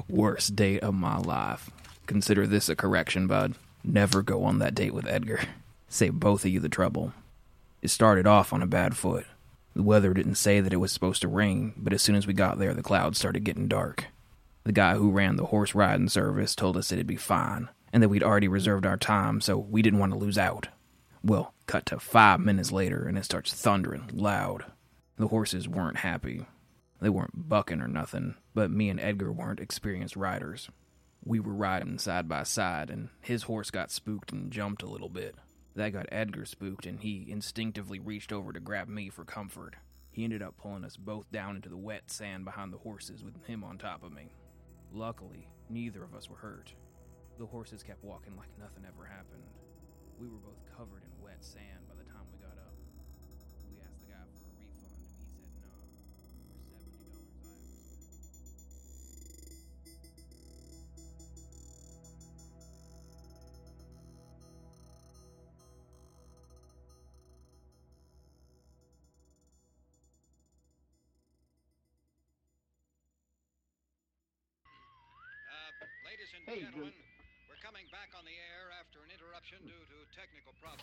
Worst 0.09 0.57
date 0.57 0.81
of 0.81 0.95
my 0.95 1.19
life. 1.19 1.71
Consider 2.07 2.47
this 2.47 2.71
a 2.71 2.75
correction, 2.75 3.27
bud. 3.27 3.55
Never 3.85 4.23
go 4.23 4.45
on 4.45 4.59
that 4.59 4.75
date 4.75 4.95
with 4.95 5.07
Edgar. 5.07 5.41
Save 5.89 6.15
both 6.15 6.45
of 6.45 6.51
you 6.51 6.61
the 6.61 6.69
trouble. 6.69 7.13
It 7.83 7.89
started 7.89 8.27
off 8.27 8.53
on 8.53 8.63
a 8.63 8.67
bad 8.67 8.97
foot. 8.97 9.27
The 9.75 9.83
weather 9.83 10.15
didn't 10.15 10.35
say 10.37 10.61
that 10.61 10.73
it 10.73 10.79
was 10.79 10.93
supposed 10.93 11.23
to 11.23 11.29
rain, 11.29 11.75
but 11.77 11.93
as 11.93 12.03
soon 12.03 12.17
as 12.17 12.27
we 12.27 12.33
got 12.33 12.59
there, 12.59 12.75
the 12.75 12.83
clouds 12.83 13.19
started 13.19 13.45
getting 13.45 13.69
dark. 13.69 14.07
The 14.65 14.73
guy 14.73 14.95
who 14.95 15.11
ran 15.11 15.37
the 15.37 15.47
horse 15.47 15.75
riding 15.75 16.09
service 16.09 16.55
told 16.55 16.77
us 16.77 16.93
it'd 16.93 17.07
be 17.07 17.17
fine, 17.17 17.71
and 17.93 18.03
that 18.03 18.09
we'd 18.09 18.23
already 18.23 18.49
reserved 18.49 18.85
our 18.85 18.99
time, 18.99 19.41
so 19.41 19.57
we 19.57 19.83
didn't 19.83 19.99
want 19.99 20.13
to 20.13 20.19
lose 20.19 20.39
out. 20.39 20.69
Well, 21.23 21.55
cut 21.67 21.87
to 21.87 21.99
five 21.99 22.41
minutes 22.41 22.71
later, 22.71 23.05
and 23.07 23.17
it 23.17 23.25
starts 23.25 23.53
thundering 23.53 24.11
loud. 24.13 24.65
The 25.17 25.29
horses 25.29 25.69
weren't 25.69 25.99
happy. 25.99 26.47
They 27.01 27.09
weren't 27.09 27.49
bucking 27.49 27.81
or 27.81 27.89
nothing, 27.89 28.37
but 28.55 28.71
me 28.71 28.91
and 28.91 29.01
Edgar 29.01 29.33
weren't 29.33 29.61
experienced 29.61 30.17
riders. 30.17 30.69
We 31.25 31.41
were 31.41 31.55
riding 31.55 31.99
side 31.99 32.29
by 32.29 32.43
side, 32.43 32.91
and 32.91 33.09
his 33.21 33.45
horse 33.45 33.71
got 33.71 33.91
spooked 33.91 34.33
and 34.33 34.51
jumped 34.51 34.83
a 34.83 34.89
little 34.89 35.09
bit. 35.09 35.37
That 35.75 35.93
got 35.93 36.07
Edgar 36.11 36.45
spooked, 36.45 36.87
and 36.87 37.01
he 37.01 37.27
instinctively 37.29 37.99
reached 37.99 38.33
over 38.33 38.53
to 38.53 38.61
grab 38.61 38.89
me 38.89 39.09
for 39.09 39.25
comfort. 39.25 39.77
He 40.11 40.25
ended 40.25 40.43
up 40.43 40.57
pulling 40.57 40.85
us 40.85 40.97
both 40.97 41.31
down 41.31 41.57
into 41.57 41.69
the 41.69 41.77
wet 41.77 42.11
sand 42.11 42.45
behind 42.45 42.73
the 42.73 42.79
horses 42.79 43.23
with 43.23 43.43
him 43.47 43.63
on 43.63 43.79
top 43.79 44.03
of 44.03 44.13
me. 44.13 44.33
Luckily, 44.93 45.47
neither 45.69 46.03
of 46.03 46.15
us 46.15 46.29
were 46.29 46.37
hurt. 46.37 46.75
The 47.39 47.47
horses 47.47 47.83
kept 47.83 48.03
walking 48.03 48.37
like 48.37 48.51
nothing 48.59 48.85
ever 48.87 49.07
happened. 49.07 49.45
We 50.19 50.27
were 50.27 50.39
both 50.39 50.59
covered 50.77 51.05
in 51.05 51.23
wet 51.25 51.39
sand 51.45 51.87
by 51.89 51.95
the 51.95 52.11
time 52.11 52.27
we 52.33 52.39
got 52.39 52.59
up. 52.59 52.70
Ladies 76.51 76.65
and 76.67 76.75
gentlemen, 76.75 76.95
we're 77.49 77.55
coming 77.65 77.85
back 77.93 78.11
on 78.19 78.25
the 78.25 78.35
air 78.35 78.75
after 78.81 78.99
an 79.05 79.11
interruption 79.15 79.59
due 79.63 79.71
to 79.87 80.03
technical 80.19 80.53
problems. 80.61 80.83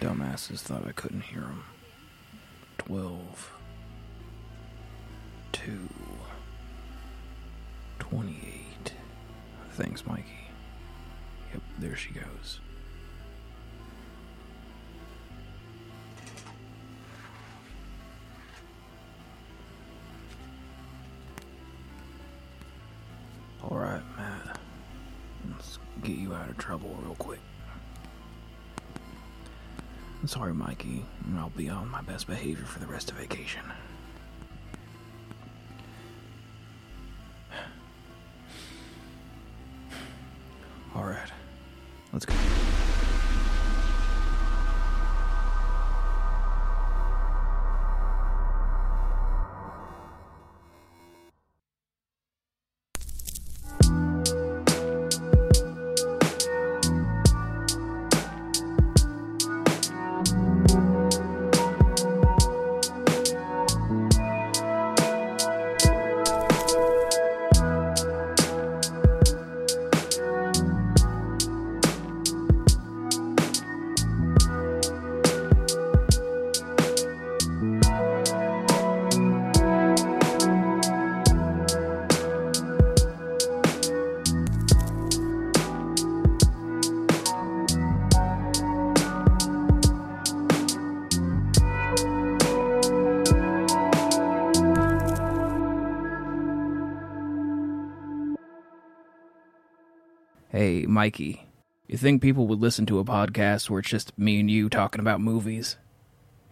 Dumbasses 0.00 0.60
thought 0.60 0.86
I 0.86 0.92
couldn't 0.92 1.22
hear 1.22 1.40
them. 1.40 1.64
Twelve. 2.78 3.52
Two. 5.50 5.88
Twenty-eight. 7.98 8.92
Thanks, 9.72 10.06
Mikey. 10.06 10.41
There 11.82 11.96
she 11.96 12.12
goes. 12.12 12.60
All 23.64 23.76
right, 23.76 24.00
Matt. 24.16 24.60
Let's 25.50 25.80
get 26.04 26.16
you 26.16 26.32
out 26.32 26.48
of 26.48 26.56
trouble 26.56 26.96
real 27.02 27.16
quick. 27.16 27.40
I'm 30.20 30.28
sorry, 30.28 30.54
Mikey. 30.54 31.04
I'll 31.36 31.50
be 31.50 31.68
on 31.68 31.88
my 31.88 32.02
best 32.02 32.28
behavior 32.28 32.64
for 32.64 32.78
the 32.78 32.86
rest 32.86 33.10
of 33.10 33.16
vacation. 33.16 33.62
Mikey, 101.02 101.44
you 101.88 101.98
think 101.98 102.22
people 102.22 102.46
would 102.46 102.60
listen 102.60 102.86
to 102.86 103.00
a 103.00 103.04
podcast 103.04 103.68
where 103.68 103.80
it's 103.80 103.88
just 103.88 104.16
me 104.16 104.38
and 104.38 104.48
you 104.48 104.68
talking 104.68 105.00
about 105.00 105.20
movies? 105.20 105.76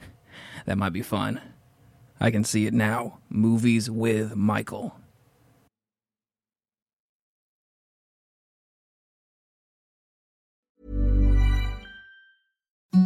That 0.66 0.76
might 0.76 0.92
be 0.92 1.02
fun. 1.02 1.40
I 2.18 2.32
can 2.32 2.42
see 2.42 2.66
it 2.66 2.74
now. 2.74 3.20
Movies 3.28 3.88
with 3.88 4.34
Michael. 4.34 4.96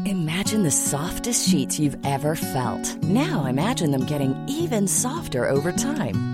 Imagine 0.06 0.62
the 0.62 0.70
softest 0.70 1.46
sheets 1.46 1.78
you've 1.78 1.98
ever 2.06 2.34
felt. 2.36 2.96
Now 3.02 3.44
imagine 3.44 3.90
them 3.90 4.06
getting 4.06 4.34
even 4.48 4.88
softer 4.88 5.46
over 5.46 5.72
time. 5.72 6.33